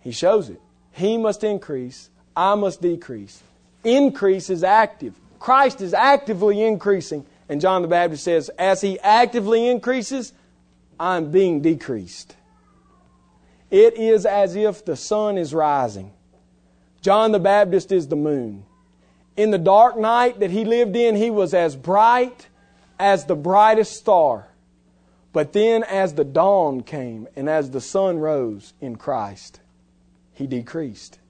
He 0.00 0.12
shows 0.12 0.48
it. 0.48 0.60
He 0.92 1.16
must 1.16 1.44
increase, 1.44 2.10
I 2.36 2.54
must 2.54 2.80
decrease. 2.80 3.42
Increase 3.86 4.50
is 4.50 4.64
active. 4.64 5.14
Christ 5.38 5.80
is 5.80 5.94
actively 5.94 6.62
increasing. 6.62 7.24
And 7.48 7.60
John 7.60 7.82
the 7.82 7.88
Baptist 7.88 8.24
says, 8.24 8.48
as 8.58 8.80
he 8.80 8.98
actively 8.98 9.68
increases, 9.68 10.32
I'm 10.98 11.30
being 11.30 11.62
decreased. 11.62 12.34
It 13.70 13.96
is 13.96 14.26
as 14.26 14.56
if 14.56 14.84
the 14.84 14.96
sun 14.96 15.38
is 15.38 15.54
rising. 15.54 16.12
John 17.00 17.30
the 17.30 17.38
Baptist 17.38 17.92
is 17.92 18.08
the 18.08 18.16
moon. 18.16 18.64
In 19.36 19.52
the 19.52 19.58
dark 19.58 19.96
night 19.96 20.40
that 20.40 20.50
he 20.50 20.64
lived 20.64 20.96
in, 20.96 21.14
he 21.14 21.30
was 21.30 21.54
as 21.54 21.76
bright 21.76 22.48
as 22.98 23.26
the 23.26 23.36
brightest 23.36 23.92
star. 23.92 24.48
But 25.32 25.52
then, 25.52 25.84
as 25.84 26.14
the 26.14 26.24
dawn 26.24 26.82
came 26.82 27.28
and 27.36 27.48
as 27.48 27.70
the 27.70 27.80
sun 27.80 28.18
rose 28.18 28.72
in 28.80 28.96
Christ, 28.96 29.60
he 30.32 30.48
decreased. 30.48 31.20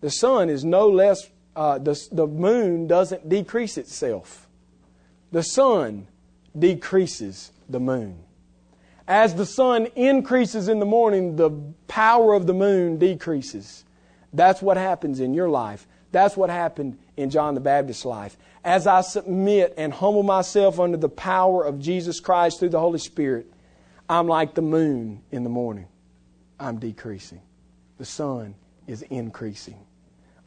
The 0.00 0.10
sun 0.10 0.48
is 0.48 0.64
no 0.64 0.88
less, 0.88 1.28
uh, 1.58 1.76
the, 1.76 2.08
the 2.12 2.24
moon 2.24 2.86
doesn't 2.86 3.28
decrease 3.28 3.78
itself. 3.78 4.46
The 5.32 5.42
sun 5.42 6.06
decreases 6.56 7.50
the 7.68 7.80
moon. 7.80 8.20
As 9.08 9.34
the 9.34 9.44
sun 9.44 9.86
increases 9.96 10.68
in 10.68 10.78
the 10.78 10.86
morning, 10.86 11.34
the 11.34 11.50
power 11.88 12.34
of 12.34 12.46
the 12.46 12.54
moon 12.54 12.96
decreases. 12.98 13.84
That's 14.32 14.62
what 14.62 14.76
happens 14.76 15.18
in 15.18 15.34
your 15.34 15.48
life. 15.48 15.88
That's 16.12 16.36
what 16.36 16.48
happened 16.48 16.96
in 17.16 17.28
John 17.28 17.54
the 17.54 17.60
Baptist's 17.60 18.04
life. 18.04 18.36
As 18.62 18.86
I 18.86 19.00
submit 19.00 19.74
and 19.76 19.92
humble 19.92 20.22
myself 20.22 20.78
under 20.78 20.96
the 20.96 21.08
power 21.08 21.64
of 21.64 21.80
Jesus 21.80 22.20
Christ 22.20 22.60
through 22.60 22.68
the 22.68 22.78
Holy 22.78 23.00
Spirit, 23.00 23.52
I'm 24.08 24.28
like 24.28 24.54
the 24.54 24.62
moon 24.62 25.22
in 25.32 25.42
the 25.42 25.50
morning. 25.50 25.88
I'm 26.60 26.78
decreasing. 26.78 27.40
The 27.96 28.04
sun 28.04 28.54
is 28.86 29.02
increasing 29.02 29.84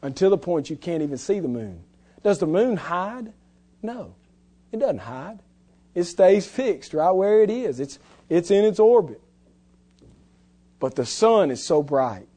until 0.02 0.30
the 0.30 0.38
point 0.38 0.68
you 0.68 0.76
can't 0.76 1.02
even 1.02 1.18
see 1.18 1.40
the 1.40 1.48
moon. 1.48 1.82
Does 2.22 2.38
the 2.38 2.46
moon 2.46 2.76
hide? 2.76 3.32
No, 3.82 4.14
it 4.70 4.78
doesn't 4.78 4.98
hide. 4.98 5.40
It 5.94 6.04
stays 6.04 6.46
fixed 6.46 6.94
right 6.94 7.10
where 7.10 7.42
it 7.42 7.50
is, 7.50 7.80
it's, 7.80 7.98
it's 8.28 8.50
in 8.50 8.64
its 8.64 8.78
orbit. 8.78 9.20
But 10.78 10.96
the 10.96 11.06
sun 11.06 11.50
is 11.50 11.64
so 11.64 11.82
bright 11.82 12.28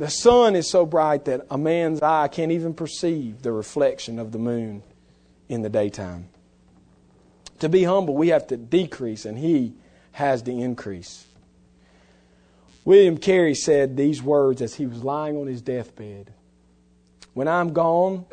the 0.00 0.08
sun 0.08 0.56
is 0.56 0.70
so 0.70 0.86
bright 0.86 1.26
that 1.26 1.46
a 1.50 1.58
man's 1.58 2.00
eye 2.00 2.26
can't 2.28 2.52
even 2.52 2.72
perceive 2.72 3.42
the 3.42 3.52
reflection 3.52 4.18
of 4.18 4.32
the 4.32 4.38
moon 4.38 4.82
in 5.46 5.60
the 5.60 5.68
daytime. 5.68 6.30
To 7.58 7.68
be 7.68 7.84
humble, 7.84 8.16
we 8.16 8.28
have 8.28 8.46
to 8.46 8.56
decrease, 8.56 9.26
and 9.26 9.38
he 9.38 9.74
has 10.12 10.40
to 10.42 10.50
increase. 10.50 11.26
William 12.86 13.18
Carey 13.18 13.54
said 13.54 13.98
these 13.98 14.22
words 14.22 14.62
as 14.62 14.76
he 14.76 14.86
was 14.86 15.04
lying 15.04 15.36
on 15.36 15.46
his 15.46 15.60
deathbed 15.60 16.32
When 17.40 17.48
I'm 17.48 17.72
gone, 17.72 18.26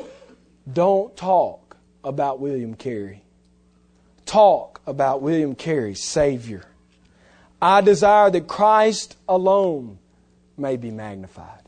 don't 0.69 1.15
talk 1.15 1.77
about 2.03 2.41
William 2.41 2.73
Carey. 2.73 3.23
Talk 4.25 4.81
about 4.85 5.21
William 5.21 5.55
Carey's 5.55 6.03
Savior. 6.03 6.65
I 7.61 7.79
desire 7.79 8.29
that 8.29 8.49
Christ 8.49 9.15
alone 9.29 9.97
may 10.57 10.75
be 10.75 10.91
magnified. 10.91 11.61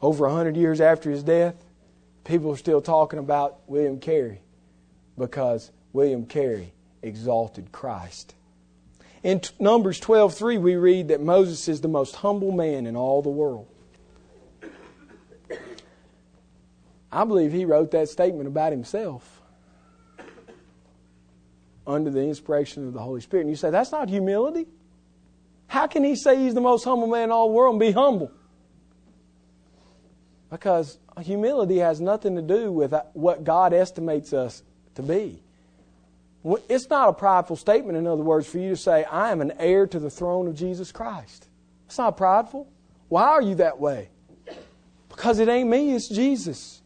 Over 0.00 0.26
a 0.26 0.32
hundred 0.32 0.56
years 0.56 0.80
after 0.80 1.10
his 1.10 1.24
death, 1.24 1.56
people 2.22 2.52
are 2.52 2.56
still 2.56 2.80
talking 2.80 3.18
about 3.18 3.58
William 3.66 3.98
Carey 3.98 4.42
because 5.18 5.72
William 5.92 6.24
Carey 6.24 6.72
exalted 7.02 7.72
Christ. 7.72 8.36
In 9.24 9.40
Numbers 9.58 9.98
12:3 9.98 10.56
we 10.56 10.76
read 10.76 11.08
that 11.08 11.20
Moses 11.20 11.66
is 11.66 11.80
the 11.80 11.88
most 11.88 12.14
humble 12.14 12.52
man 12.52 12.86
in 12.86 12.94
all 12.94 13.22
the 13.22 13.28
world. 13.28 13.66
I 17.14 17.24
believe 17.24 17.52
he 17.52 17.64
wrote 17.64 17.92
that 17.92 18.08
statement 18.08 18.48
about 18.48 18.72
himself 18.72 19.40
under 21.86 22.10
the 22.10 22.22
inspiration 22.22 22.86
of 22.88 22.92
the 22.92 23.00
Holy 23.00 23.20
Spirit. 23.20 23.42
And 23.42 23.50
you 23.50 23.56
say, 23.56 23.70
that's 23.70 23.92
not 23.92 24.08
humility. 24.08 24.66
How 25.68 25.86
can 25.86 26.02
he 26.02 26.16
say 26.16 26.36
he's 26.36 26.54
the 26.54 26.60
most 26.60 26.84
humble 26.84 27.06
man 27.06 27.24
in 27.24 27.30
all 27.30 27.48
the 27.48 27.54
world 27.54 27.74
and 27.74 27.80
be 27.80 27.92
humble? 27.92 28.32
Because 30.50 30.98
humility 31.20 31.78
has 31.78 32.00
nothing 32.00 32.36
to 32.36 32.42
do 32.42 32.72
with 32.72 32.94
what 33.12 33.44
God 33.44 33.72
estimates 33.72 34.32
us 34.32 34.62
to 34.94 35.02
be. 35.02 35.42
It's 36.68 36.90
not 36.90 37.08
a 37.08 37.12
prideful 37.12 37.56
statement, 37.56 37.96
in 37.96 38.06
other 38.06 38.22
words, 38.22 38.46
for 38.46 38.58
you 38.58 38.70
to 38.70 38.76
say, 38.76 39.04
I 39.04 39.30
am 39.30 39.40
an 39.40 39.52
heir 39.58 39.86
to 39.86 39.98
the 39.98 40.10
throne 40.10 40.46
of 40.46 40.54
Jesus 40.54 40.92
Christ. 40.92 41.48
It's 41.86 41.98
not 41.98 42.16
prideful. 42.16 42.68
Why 43.08 43.24
are 43.24 43.42
you 43.42 43.54
that 43.56 43.78
way? 43.78 44.10
Because 45.08 45.38
it 45.38 45.48
ain't 45.48 45.68
me, 45.70 45.94
it's 45.94 46.08
Jesus. 46.08 46.82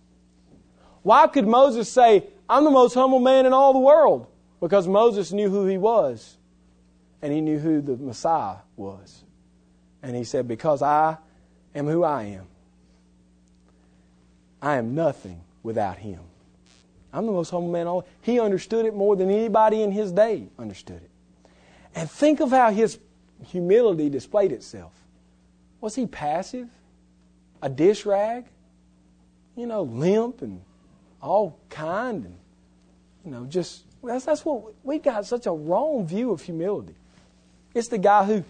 Why 1.09 1.27
could 1.27 1.49
Moses 1.49 1.91
say, 1.91 2.25
I'm 2.51 2.65
the 2.65 2.71
most 2.71 2.93
humble 2.93 3.19
man 3.19 3.47
in 3.47 3.55
all 3.55 3.73
the 3.73 3.79
world? 3.79 4.27
Because 4.61 4.87
Moses 4.87 5.33
knew 5.33 5.49
who 5.49 5.65
he 5.65 5.79
was, 5.79 6.37
and 7.23 7.33
he 7.33 7.41
knew 7.41 7.59
who 7.59 7.81
the 7.81 7.97
Messiah 7.97 8.57
was. 8.77 9.25
And 10.03 10.15
he 10.15 10.23
said, 10.23 10.47
Because 10.47 10.83
I 10.83 11.17
am 11.75 11.87
who 11.87 12.05
I 12.05 12.25
am, 12.25 12.47
I 14.61 14.77
am 14.77 14.95
nothing 14.95 15.41
without 15.63 15.97
him. 15.97 16.21
I'm 17.11 17.25
the 17.25 17.33
most 17.33 17.49
humble 17.49 17.73
man. 17.73 17.87
All 17.87 18.07
he 18.21 18.39
understood 18.39 18.85
it 18.85 18.95
more 18.95 19.17
than 19.17 19.31
anybody 19.31 19.81
in 19.81 19.91
his 19.91 20.13
day 20.13 20.49
understood 20.59 21.01
it. 21.01 21.11
And 21.95 22.11
think 22.11 22.41
of 22.41 22.51
how 22.51 22.71
his 22.71 22.99
humility 23.47 24.11
displayed 24.11 24.53
itself. 24.53 24.93
Was 25.81 25.95
he 25.95 26.07
passive? 26.07 26.69
A 27.63 27.71
dish 27.71 28.05
rag? 28.05 28.45
You 29.57 29.65
know, 29.65 29.85
limp 29.85 30.43
and 30.43 30.61
all 31.21 31.59
kind 31.69 32.25
and 32.25 32.35
you 33.25 33.31
know, 33.31 33.45
just 33.45 33.85
that's 34.03 34.25
that's 34.25 34.45
what 34.45 34.75
we've 34.83 35.03
got 35.03 35.27
such 35.27 35.47
a 35.47 35.53
wrong 35.53 36.07
view 36.07 36.31
of 36.31 36.41
humility. 36.41 36.95
It's 37.75 37.89
the 37.89 37.99
guy 37.99 38.25
who 38.25 38.45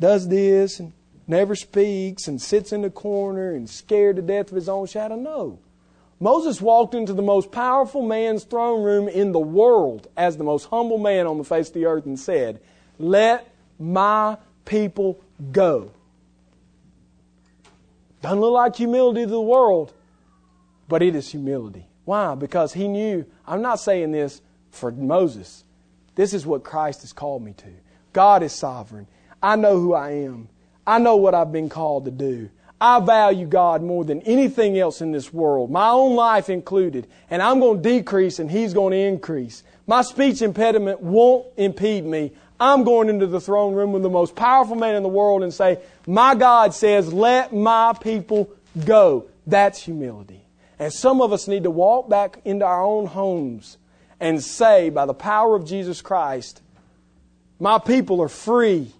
does 0.00 0.28
this 0.28 0.80
and 0.80 0.92
never 1.26 1.54
speaks 1.54 2.26
and 2.26 2.40
sits 2.40 2.72
in 2.72 2.82
the 2.82 2.90
corner 2.90 3.52
and 3.52 3.68
scared 3.68 4.16
to 4.16 4.22
death 4.22 4.48
of 4.50 4.56
his 4.56 4.68
own 4.68 4.86
shadow. 4.86 5.16
No. 5.16 5.58
Moses 6.20 6.60
walked 6.60 6.94
into 6.94 7.12
the 7.12 7.22
most 7.22 7.52
powerful 7.52 8.02
man's 8.02 8.44
throne 8.44 8.82
room 8.82 9.08
in 9.08 9.32
the 9.32 9.38
world 9.38 10.08
as 10.16 10.36
the 10.36 10.44
most 10.44 10.66
humble 10.66 10.98
man 10.98 11.26
on 11.26 11.38
the 11.38 11.44
face 11.44 11.68
of 11.68 11.74
the 11.74 11.84
earth 11.84 12.06
and 12.06 12.18
said, 12.18 12.60
Let 12.98 13.46
my 13.78 14.38
people 14.64 15.20
go. 15.52 15.90
Doesn't 18.22 18.40
look 18.40 18.54
like 18.54 18.76
humility 18.76 19.24
to 19.24 19.30
the 19.30 19.40
world, 19.40 19.92
but 20.88 21.02
it 21.02 21.14
is 21.14 21.30
humility. 21.30 21.86
Why? 22.04 22.34
Because 22.34 22.72
he 22.72 22.88
knew, 22.88 23.24
I'm 23.46 23.62
not 23.62 23.80
saying 23.80 24.12
this 24.12 24.42
for 24.70 24.90
Moses. 24.92 25.64
This 26.14 26.34
is 26.34 26.46
what 26.46 26.64
Christ 26.64 27.00
has 27.00 27.12
called 27.12 27.42
me 27.42 27.52
to. 27.54 27.70
God 28.12 28.42
is 28.42 28.52
sovereign. 28.52 29.06
I 29.42 29.56
know 29.56 29.78
who 29.78 29.94
I 29.94 30.10
am. 30.10 30.48
I 30.86 30.98
know 30.98 31.16
what 31.16 31.34
I've 31.34 31.52
been 31.52 31.68
called 31.68 32.04
to 32.04 32.10
do. 32.10 32.50
I 32.80 33.00
value 33.00 33.46
God 33.46 33.82
more 33.82 34.04
than 34.04 34.20
anything 34.22 34.78
else 34.78 35.00
in 35.00 35.12
this 35.12 35.32
world, 35.32 35.70
my 35.70 35.88
own 35.88 36.16
life 36.16 36.50
included. 36.50 37.06
And 37.30 37.40
I'm 37.40 37.60
going 37.60 37.82
to 37.82 37.88
decrease 37.88 38.38
and 38.38 38.50
He's 38.50 38.74
going 38.74 38.92
to 38.92 38.98
increase. 38.98 39.62
My 39.86 40.02
speech 40.02 40.42
impediment 40.42 41.00
won't 41.00 41.46
impede 41.56 42.04
me. 42.04 42.32
I'm 42.60 42.84
going 42.84 43.08
into 43.08 43.26
the 43.26 43.40
throne 43.40 43.74
room 43.74 43.92
with 43.92 44.02
the 44.02 44.10
most 44.10 44.36
powerful 44.36 44.76
man 44.76 44.94
in 44.94 45.02
the 45.02 45.08
world 45.08 45.42
and 45.42 45.52
say, 45.52 45.78
My 46.06 46.34
God 46.34 46.74
says, 46.74 47.12
let 47.12 47.54
my 47.54 47.94
people 48.00 48.50
go. 48.84 49.26
That's 49.46 49.82
humility. 49.82 50.43
And 50.78 50.92
some 50.92 51.20
of 51.20 51.32
us 51.32 51.48
need 51.48 51.62
to 51.64 51.70
walk 51.70 52.08
back 52.08 52.40
into 52.44 52.64
our 52.64 52.82
own 52.82 53.06
homes 53.06 53.78
and 54.20 54.42
say, 54.42 54.90
by 54.90 55.06
the 55.06 55.14
power 55.14 55.54
of 55.54 55.66
Jesus 55.66 56.02
Christ, 56.02 56.62
my 57.60 57.78
people 57.78 58.20
are 58.20 58.28
free. 58.28 58.92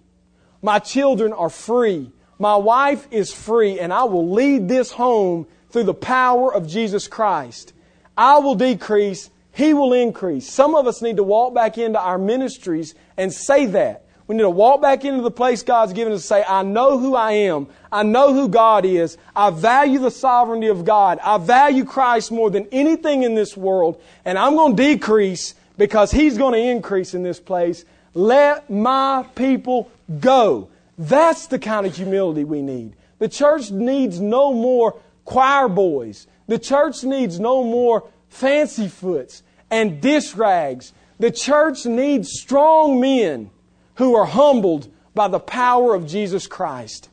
My 0.61 0.79
children 0.79 1.33
are 1.33 1.49
free. 1.49 2.11
My 2.39 2.55
wife 2.55 3.07
is 3.11 3.33
free, 3.33 3.79
and 3.79 3.93
I 3.93 4.03
will 4.05 4.31
lead 4.31 4.67
this 4.67 4.91
home 4.91 5.47
through 5.69 5.83
the 5.83 5.93
power 5.93 6.53
of 6.53 6.67
Jesus 6.67 7.07
Christ. 7.07 7.73
I 8.17 8.39
will 8.39 8.55
decrease, 8.55 9.29
He 9.51 9.73
will 9.73 9.93
increase. 9.93 10.49
Some 10.49 10.75
of 10.75 10.87
us 10.87 11.01
need 11.01 11.17
to 11.17 11.23
walk 11.23 11.53
back 11.53 11.77
into 11.77 11.99
our 11.99 12.17
ministries 12.17 12.95
and 13.17 13.31
say 13.31 13.65
that. 13.67 14.04
We 14.27 14.35
need 14.35 14.41
to 14.41 14.49
walk 14.49 14.81
back 14.81 15.05
into 15.05 15.21
the 15.21 15.31
place 15.31 15.61
God's 15.61 15.93
given 15.93 16.11
us 16.11 16.21
and 16.21 16.23
say, 16.23 16.45
I 16.47 16.63
know 16.63 16.97
who 16.97 17.15
I 17.15 17.33
am. 17.33 17.67
I 17.91 18.01
know 18.01 18.33
who 18.33 18.49
God 18.49 18.83
is. 18.83 19.17
I 19.35 19.51
value 19.51 19.99
the 19.99 20.09
sovereignty 20.09 20.67
of 20.67 20.83
God. 20.83 21.19
I 21.23 21.37
value 21.37 21.85
Christ 21.85 22.31
more 22.31 22.49
than 22.49 22.67
anything 22.71 23.21
in 23.21 23.35
this 23.35 23.55
world. 23.55 24.01
And 24.23 24.39
I'm 24.39 24.55
going 24.55 24.75
to 24.75 24.83
decrease 24.83 25.53
because 25.77 26.11
He's 26.11 26.39
going 26.39 26.53
to 26.53 26.59
increase 26.59 27.13
in 27.13 27.21
this 27.21 27.39
place. 27.39 27.85
Let 28.15 28.69
my 28.69 29.25
people 29.35 29.91
go. 30.19 30.69
That's 30.97 31.47
the 31.47 31.59
kind 31.59 31.85
of 31.85 31.95
humility 31.95 32.43
we 32.43 32.63
need. 32.63 32.95
The 33.19 33.29
church 33.29 33.69
needs 33.69 34.19
no 34.19 34.53
more 34.53 34.99
choir 35.23 35.67
boys. 35.67 36.25
The 36.47 36.57
church 36.57 37.03
needs 37.03 37.39
no 37.39 37.63
more 37.63 38.07
fancy 38.29 38.87
foots 38.87 39.43
and 39.69 40.01
dish 40.01 40.33
rags. 40.33 40.93
The 41.19 41.31
church 41.31 41.85
needs 41.85 42.31
strong 42.31 42.99
men 42.99 43.51
who 43.95 44.15
are 44.15 44.25
humbled 44.25 44.91
by 45.13 45.27
the 45.27 45.39
power 45.39 45.93
of 45.93 46.07
Jesus 46.07 46.47
Christ. 46.47 47.09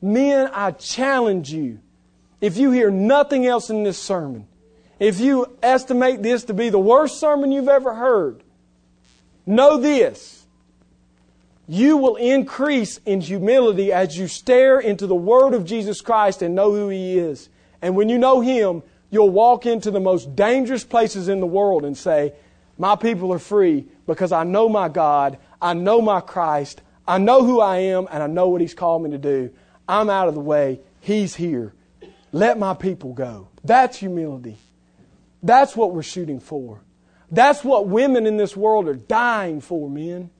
Men, 0.00 0.50
I 0.52 0.72
challenge 0.72 1.52
you, 1.52 1.80
if 2.40 2.56
you 2.56 2.70
hear 2.70 2.90
nothing 2.90 3.46
else 3.46 3.70
in 3.70 3.82
this 3.82 3.98
sermon, 3.98 4.46
if 4.98 5.20
you 5.20 5.56
estimate 5.62 6.22
this 6.22 6.44
to 6.44 6.54
be 6.54 6.68
the 6.68 6.78
worst 6.78 7.18
sermon 7.18 7.52
you've 7.52 7.68
ever 7.68 7.94
heard, 7.94 8.42
know 9.46 9.78
this 9.78 10.46
you 11.68 11.96
will 11.96 12.16
increase 12.16 13.00
in 13.04 13.20
humility 13.20 13.92
as 13.92 14.16
you 14.16 14.28
stare 14.28 14.78
into 14.78 15.06
the 15.06 15.16
Word 15.16 15.52
of 15.52 15.64
Jesus 15.64 16.00
Christ 16.00 16.42
and 16.42 16.54
know 16.54 16.72
who 16.72 16.88
He 16.88 17.18
is. 17.18 17.48
And 17.82 17.96
when 17.96 18.08
you 18.08 18.18
know 18.18 18.40
Him, 18.40 18.82
you'll 19.10 19.30
walk 19.30 19.66
into 19.66 19.90
the 19.90 20.00
most 20.00 20.36
dangerous 20.36 20.84
places 20.84 21.28
in 21.28 21.40
the 21.40 21.46
world 21.46 21.84
and 21.84 21.96
say, 21.96 22.34
My 22.78 22.94
people 22.94 23.32
are 23.32 23.40
free 23.40 23.86
because 24.06 24.30
I 24.30 24.44
know 24.44 24.68
my 24.68 24.88
God, 24.88 25.38
I 25.60 25.74
know 25.74 26.00
my 26.00 26.20
Christ, 26.20 26.82
I 27.06 27.18
know 27.18 27.44
who 27.44 27.60
I 27.60 27.78
am, 27.78 28.06
and 28.10 28.22
I 28.22 28.26
know 28.26 28.48
what 28.48 28.60
He's 28.60 28.74
called 28.74 29.02
me 29.02 29.10
to 29.10 29.18
do. 29.18 29.50
I'm 29.88 30.10
out 30.10 30.28
of 30.28 30.34
the 30.34 30.40
way, 30.40 30.80
He's 31.00 31.34
here. 31.34 31.72
Let 32.32 32.58
my 32.58 32.74
people 32.74 33.12
go. 33.12 33.48
That's 33.64 33.96
humility. 33.96 34.58
That's 35.42 35.76
what 35.76 35.92
we're 35.94 36.02
shooting 36.02 36.40
for. 36.40 36.80
That's 37.30 37.64
what 37.64 37.86
women 37.86 38.26
in 38.26 38.36
this 38.36 38.56
world 38.56 38.88
are 38.88 38.94
dying 38.94 39.60
for, 39.60 39.88
men 39.88 40.30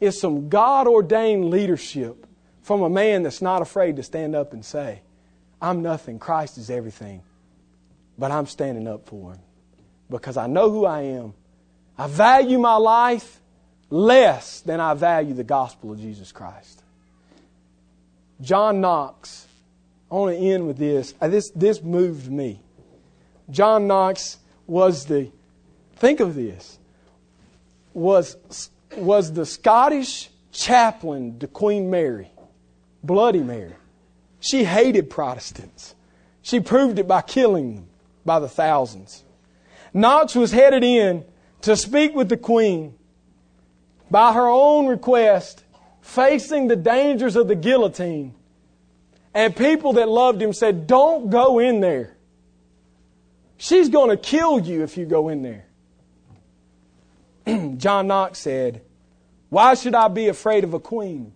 is 0.00 0.20
some 0.20 0.48
God 0.48 0.86
ordained 0.86 1.50
leadership 1.50 2.26
from 2.62 2.82
a 2.82 2.90
man 2.90 3.22
that's 3.22 3.40
not 3.40 3.62
afraid 3.62 3.96
to 3.96 4.02
stand 4.02 4.34
up 4.34 4.52
and 4.52 4.64
say, 4.64 5.02
I'm 5.60 5.82
nothing, 5.82 6.18
Christ 6.18 6.58
is 6.58 6.68
everything, 6.68 7.22
but 8.18 8.30
I'm 8.30 8.46
standing 8.46 8.86
up 8.86 9.06
for 9.06 9.32
him 9.32 9.40
because 10.10 10.36
I 10.36 10.46
know 10.46 10.70
who 10.70 10.84
I 10.84 11.02
am. 11.02 11.34
I 11.98 12.06
value 12.06 12.58
my 12.58 12.76
life 12.76 13.40
less 13.90 14.60
than 14.60 14.80
I 14.80 14.94
value 14.94 15.34
the 15.34 15.44
gospel 15.44 15.92
of 15.92 16.00
Jesus 16.00 16.32
Christ. 16.32 16.82
John 18.40 18.80
Knox, 18.80 19.46
I 20.10 20.14
want 20.14 20.36
to 20.36 20.42
end 20.42 20.66
with 20.66 20.76
this. 20.76 21.14
Uh, 21.20 21.28
this, 21.28 21.50
this 21.50 21.82
moved 21.82 22.30
me. 22.30 22.60
John 23.50 23.86
Knox 23.86 24.38
was 24.66 25.06
the, 25.06 25.30
think 25.96 26.20
of 26.20 26.34
this, 26.34 26.78
was 27.94 28.36
was 28.96 29.32
the 29.32 29.46
Scottish 29.46 30.30
chaplain 30.52 31.38
to 31.38 31.46
Queen 31.46 31.90
Mary, 31.90 32.30
Bloody 33.02 33.42
Mary. 33.42 33.74
She 34.40 34.64
hated 34.64 35.10
Protestants. 35.10 35.94
She 36.42 36.60
proved 36.60 36.98
it 36.98 37.08
by 37.08 37.22
killing 37.22 37.74
them 37.76 37.88
by 38.24 38.38
the 38.38 38.48
thousands. 38.48 39.24
Knox 39.92 40.34
was 40.34 40.52
headed 40.52 40.84
in 40.84 41.24
to 41.62 41.76
speak 41.76 42.14
with 42.14 42.28
the 42.28 42.36
Queen 42.36 42.94
by 44.10 44.32
her 44.32 44.48
own 44.48 44.86
request, 44.86 45.64
facing 46.00 46.68
the 46.68 46.76
dangers 46.76 47.36
of 47.36 47.48
the 47.48 47.56
guillotine. 47.56 48.34
And 49.34 49.54
people 49.54 49.94
that 49.94 50.08
loved 50.08 50.40
him 50.40 50.52
said, 50.52 50.86
Don't 50.86 51.30
go 51.30 51.58
in 51.58 51.80
there. 51.80 52.16
She's 53.58 53.88
going 53.88 54.10
to 54.10 54.16
kill 54.16 54.60
you 54.60 54.82
if 54.82 54.96
you 54.96 55.06
go 55.06 55.28
in 55.28 55.42
there. 55.42 55.66
John 57.76 58.06
Knox 58.06 58.38
said, 58.38 58.82
Why 59.48 59.74
should 59.74 59.94
I 59.94 60.08
be 60.08 60.28
afraid 60.28 60.64
of 60.64 60.74
a 60.74 60.80
queen 60.80 61.32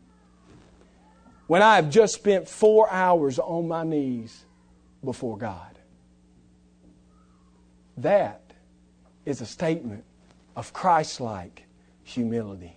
when 1.47 1.63
I 1.63 1.77
have 1.77 1.91
just 1.91 2.15
spent 2.15 2.49
four 2.49 2.91
hours 2.91 3.39
on 3.39 3.69
my 3.69 3.85
knees 3.85 4.45
before 5.05 5.37
God? 5.37 5.79
That 7.97 8.41
is 9.27 9.41
a 9.41 9.47
statement 9.47 10.05
of 10.61 10.75
Christ 10.75 11.23
like 11.23 11.65
humility. 12.03 12.77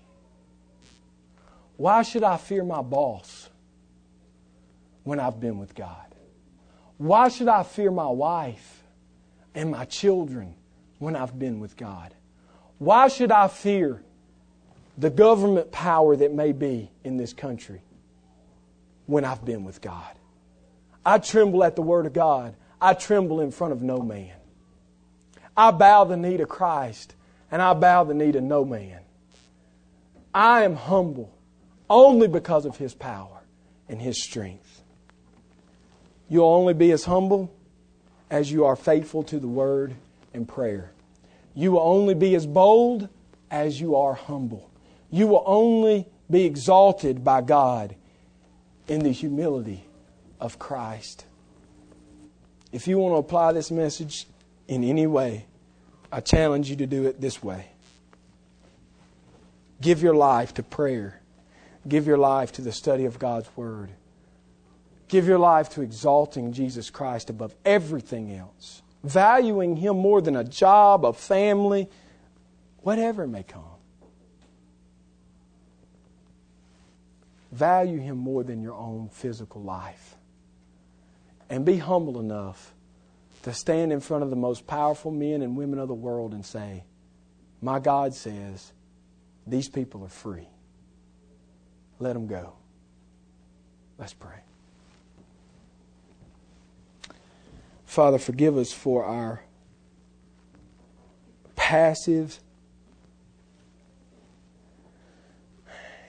Why 1.75 2.01
should 2.01 2.23
I 2.23 2.37
fear 2.37 2.63
my 2.63 2.81
boss 2.81 3.49
when 5.03 5.19
I've 5.19 5.37
been 5.41 5.59
with 5.59 5.75
God? 5.75 6.15
Why 6.97 7.27
should 7.27 7.49
I 7.49 7.63
fear 7.63 7.91
my 7.91 8.07
wife 8.07 8.83
and 9.53 9.69
my 9.69 9.83
children 9.83 10.55
when 10.99 11.17
I've 11.17 11.37
been 11.37 11.59
with 11.59 11.75
God? 11.75 12.13
Why 12.77 13.09
should 13.09 13.33
I 13.33 13.49
fear 13.49 14.01
the 14.97 15.09
government 15.09 15.69
power 15.73 16.15
that 16.15 16.33
may 16.33 16.53
be 16.53 16.89
in 17.03 17.17
this 17.17 17.33
country 17.33 17.81
when 19.07 19.25
I've 19.25 19.43
been 19.43 19.65
with 19.65 19.81
God? 19.81 20.15
I 21.05 21.17
tremble 21.17 21.65
at 21.65 21.75
the 21.75 21.81
Word 21.81 22.05
of 22.05 22.13
God. 22.13 22.55
I 22.79 22.93
tremble 22.93 23.41
in 23.41 23.51
front 23.51 23.73
of 23.73 23.81
no 23.81 23.99
man. 23.99 24.35
I 25.57 25.71
bow 25.71 26.05
the 26.05 26.15
knee 26.15 26.37
to 26.37 26.45
Christ 26.45 27.15
and 27.53 27.61
I 27.61 27.75
bow 27.75 28.03
the 28.03 28.15
knee 28.15 28.31
to 28.31 28.41
no 28.41 28.65
man. 28.65 29.01
I 30.33 30.63
am 30.63 30.75
humble 30.75 31.31
only 31.87 32.27
because 32.27 32.65
of 32.65 32.77
His 32.77 32.95
power 32.95 33.43
and 33.87 34.01
His 34.01 34.23
strength. 34.23 34.81
You'll 36.27 36.47
only 36.47 36.73
be 36.73 36.91
as 36.91 37.03
humble 37.03 37.53
as 38.31 38.51
you 38.51 38.65
are 38.65 38.75
faithful 38.75 39.21
to 39.25 39.39
the 39.39 39.47
Word 39.47 39.93
and 40.33 40.47
prayer. 40.47 40.93
You 41.53 41.73
will 41.73 41.81
only 41.81 42.15
be 42.15 42.33
as 42.33 42.47
bold 42.47 43.07
as 43.51 43.79
you 43.79 43.97
are 43.97 44.15
humble. 44.15 44.71
You 45.11 45.27
will 45.27 45.43
only 45.45 46.07
be 46.31 46.45
exalted 46.45 47.23
by 47.23 47.41
God 47.41 47.95
in 48.87 49.01
the 49.01 49.11
humility 49.11 49.85
of 50.39 50.57
Christ. 50.57 51.27
If 52.71 52.87
you 52.87 52.97
want 52.97 53.13
to 53.13 53.17
apply 53.17 53.51
this 53.51 53.69
message 53.69 54.25
in 54.67 54.83
any 54.83 55.05
way, 55.05 55.45
I 56.13 56.19
challenge 56.19 56.69
you 56.69 56.75
to 56.75 56.85
do 56.85 57.07
it 57.07 57.19
this 57.19 57.41
way. 57.41 57.65
Give 59.81 60.03
your 60.03 60.13
life 60.13 60.53
to 60.53 60.63
prayer. 60.63 61.19
Give 61.87 62.05
your 62.05 62.19
life 62.19 62.51
to 62.53 62.61
the 62.61 62.71
study 62.71 63.05
of 63.05 63.17
God's 63.17 63.49
Word. 63.57 63.89
Give 65.07 65.25
your 65.25 65.39
life 65.39 65.69
to 65.69 65.81
exalting 65.81 66.53
Jesus 66.53 66.91
Christ 66.91 67.31
above 67.31 67.55
everything 67.65 68.31
else, 68.31 68.83
valuing 69.03 69.75
Him 69.75 69.97
more 69.97 70.21
than 70.21 70.35
a 70.35 70.43
job, 70.43 71.03
a 71.03 71.13
family, 71.13 71.89
whatever 72.81 73.25
may 73.25 73.41
come. 73.41 73.63
Value 77.51 77.97
Him 77.97 78.17
more 78.17 78.43
than 78.43 78.61
your 78.61 78.75
own 78.75 79.09
physical 79.09 79.63
life. 79.63 80.15
And 81.49 81.65
be 81.65 81.77
humble 81.77 82.19
enough 82.19 82.72
to 83.43 83.53
stand 83.53 83.93
in 83.93 83.99
front 83.99 84.23
of 84.23 84.29
the 84.29 84.35
most 84.35 84.67
powerful 84.67 85.11
men 85.11 85.41
and 85.41 85.55
women 85.55 85.79
of 85.79 85.87
the 85.87 85.93
world 85.93 86.33
and 86.33 86.45
say, 86.45 86.83
My 87.61 87.79
God 87.79 88.13
says, 88.13 88.73
these 89.45 89.69
people 89.69 90.03
are 90.03 90.09
free. 90.09 90.47
Let 91.99 92.13
them 92.13 92.27
go. 92.27 92.53
Let's 93.97 94.13
pray. 94.13 94.39
Father, 97.85 98.17
forgive 98.17 98.57
us 98.57 98.73
for 98.73 99.05
our 99.05 99.43
passive, 101.55 102.39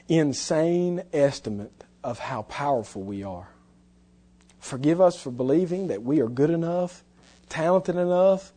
insane 0.09 1.03
estimate 1.13 1.85
of 2.03 2.19
how 2.19 2.43
powerful 2.43 3.03
we 3.03 3.23
are. 3.23 3.49
Forgive 4.61 5.01
us 5.01 5.21
for 5.21 5.31
believing 5.31 5.89
that 5.89 6.03
we 6.03 6.21
are 6.21 6.29
good 6.29 6.51
enough, 6.51 7.04
talented 7.55 7.95
enough, 7.95 8.53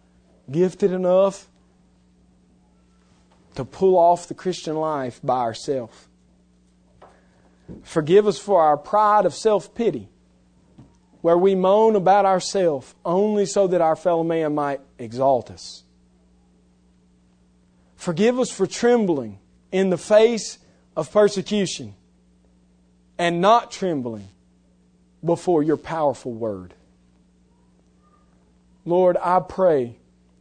gifted 0.49 0.91
enough 0.91 1.47
to 3.53 3.63
pull 3.63 3.95
off 3.95 4.27
the 4.27 4.33
Christian 4.33 4.75
life 4.75 5.19
by 5.23 5.37
ourselves. 5.37 6.07
Forgive 7.83 8.25
us 8.25 8.39
for 8.39 8.59
our 8.59 8.75
pride 8.75 9.27
of 9.27 9.35
self 9.35 9.75
pity, 9.75 10.09
where 11.21 11.37
we 11.37 11.53
moan 11.53 11.95
about 11.95 12.25
ourselves 12.25 12.95
only 13.05 13.45
so 13.45 13.67
that 13.67 13.81
our 13.81 13.95
fellow 13.95 14.23
man 14.23 14.55
might 14.55 14.81
exalt 14.97 15.51
us. 15.51 15.83
Forgive 17.97 18.39
us 18.39 18.49
for 18.49 18.65
trembling 18.65 19.37
in 19.71 19.91
the 19.91 19.97
face 19.97 20.57
of 20.95 21.11
persecution 21.11 21.93
and 23.19 23.41
not 23.41 23.69
trembling 23.69 24.29
before 25.23 25.61
your 25.61 25.77
powerful 25.77 26.33
word. 26.33 26.73
Lord, 28.87 29.17
I 29.17 29.41
pray 29.41 29.97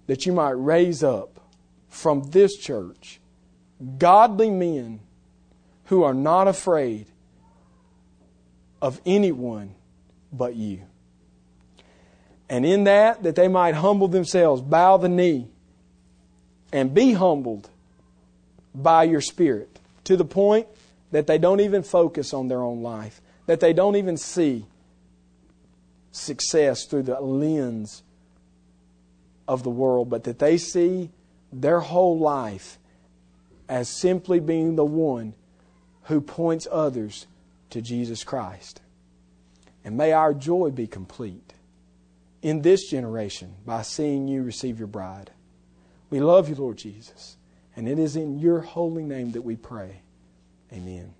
that 0.07 0.25
you 0.25 0.33
might 0.33 0.51
raise 0.51 1.03
up 1.03 1.41
from 1.89 2.31
this 2.31 2.57
church 2.57 3.19
godly 3.99 4.51
men 4.51 5.01
who 5.87 6.05
are 6.05 6.15
not 6.15 6.47
afraid 6.47 7.07
of 8.81 9.01
anyone 9.05 9.75
but 10.33 10.55
you. 10.55 10.83
And 12.49 12.65
in 12.65 12.85
that, 12.85 13.25
that 13.25 13.35
they 13.35 13.49
might 13.49 13.75
humble 13.75 14.07
themselves, 14.07 14.63
bow 14.63 14.97
the 14.97 15.09
knee, 15.09 15.49
and 16.73 16.95
be 16.95 17.15
humbled 17.15 17.69
by 18.73 19.03
your 19.03 19.21
Spirit 19.21 19.81
to 20.05 20.17
the 20.17 20.25
point 20.25 20.69
that 21.11 21.27
they 21.27 21.39
don't 21.39 21.61
even 21.61 21.83
focus 21.83 22.33
on 22.33 22.47
their 22.47 22.63
own 22.63 22.81
life, 22.81 23.21
that 23.47 23.59
they 23.59 23.73
don't 23.73 23.97
even 23.97 24.17
see 24.17 24.67
success 26.13 26.85
through 26.85 27.03
the 27.03 27.21
lens 27.21 28.05
of 29.49 29.63
the 29.63 29.71
world, 29.71 30.09
but 30.09 30.25
that 30.25 30.39
they 30.39 30.59
see 30.59 31.11
their 31.53 31.81
whole 31.81 32.19
life 32.19 32.79
as 33.69 33.89
simply 33.89 34.41
being 34.41 34.77
the 34.77 34.85
one 34.85 35.35
who 36.05 36.21
points 36.21 36.69
others 36.71 37.27
to 37.71 37.81
Jesus 37.81 38.25
Christ. 38.25 38.81
And 39.85 39.97
may 39.97 40.13
our 40.13 40.35
joy 40.35 40.71
be 40.71 40.87
complete 40.87 41.55
in 42.43 42.63
this 42.63 42.89
generation 42.89 43.55
by 43.65 43.83
seeing 43.83 44.29
you 44.29 44.43
receive 44.43 44.79
your 44.79 44.89
bride. 44.89 45.31
We 46.11 46.21
love 46.21 46.49
you, 46.49 46.55
Lord 46.55 46.79
Jesus. 46.79 47.37
And 47.75 47.89
it 47.89 47.99
is 47.99 48.17
in 48.17 48.39
your 48.39 48.61
holy 48.61 49.03
name 49.03 49.33
that 49.33 49.43
we 49.43 49.57
pray. 49.57 50.03
Amen. 50.73 51.16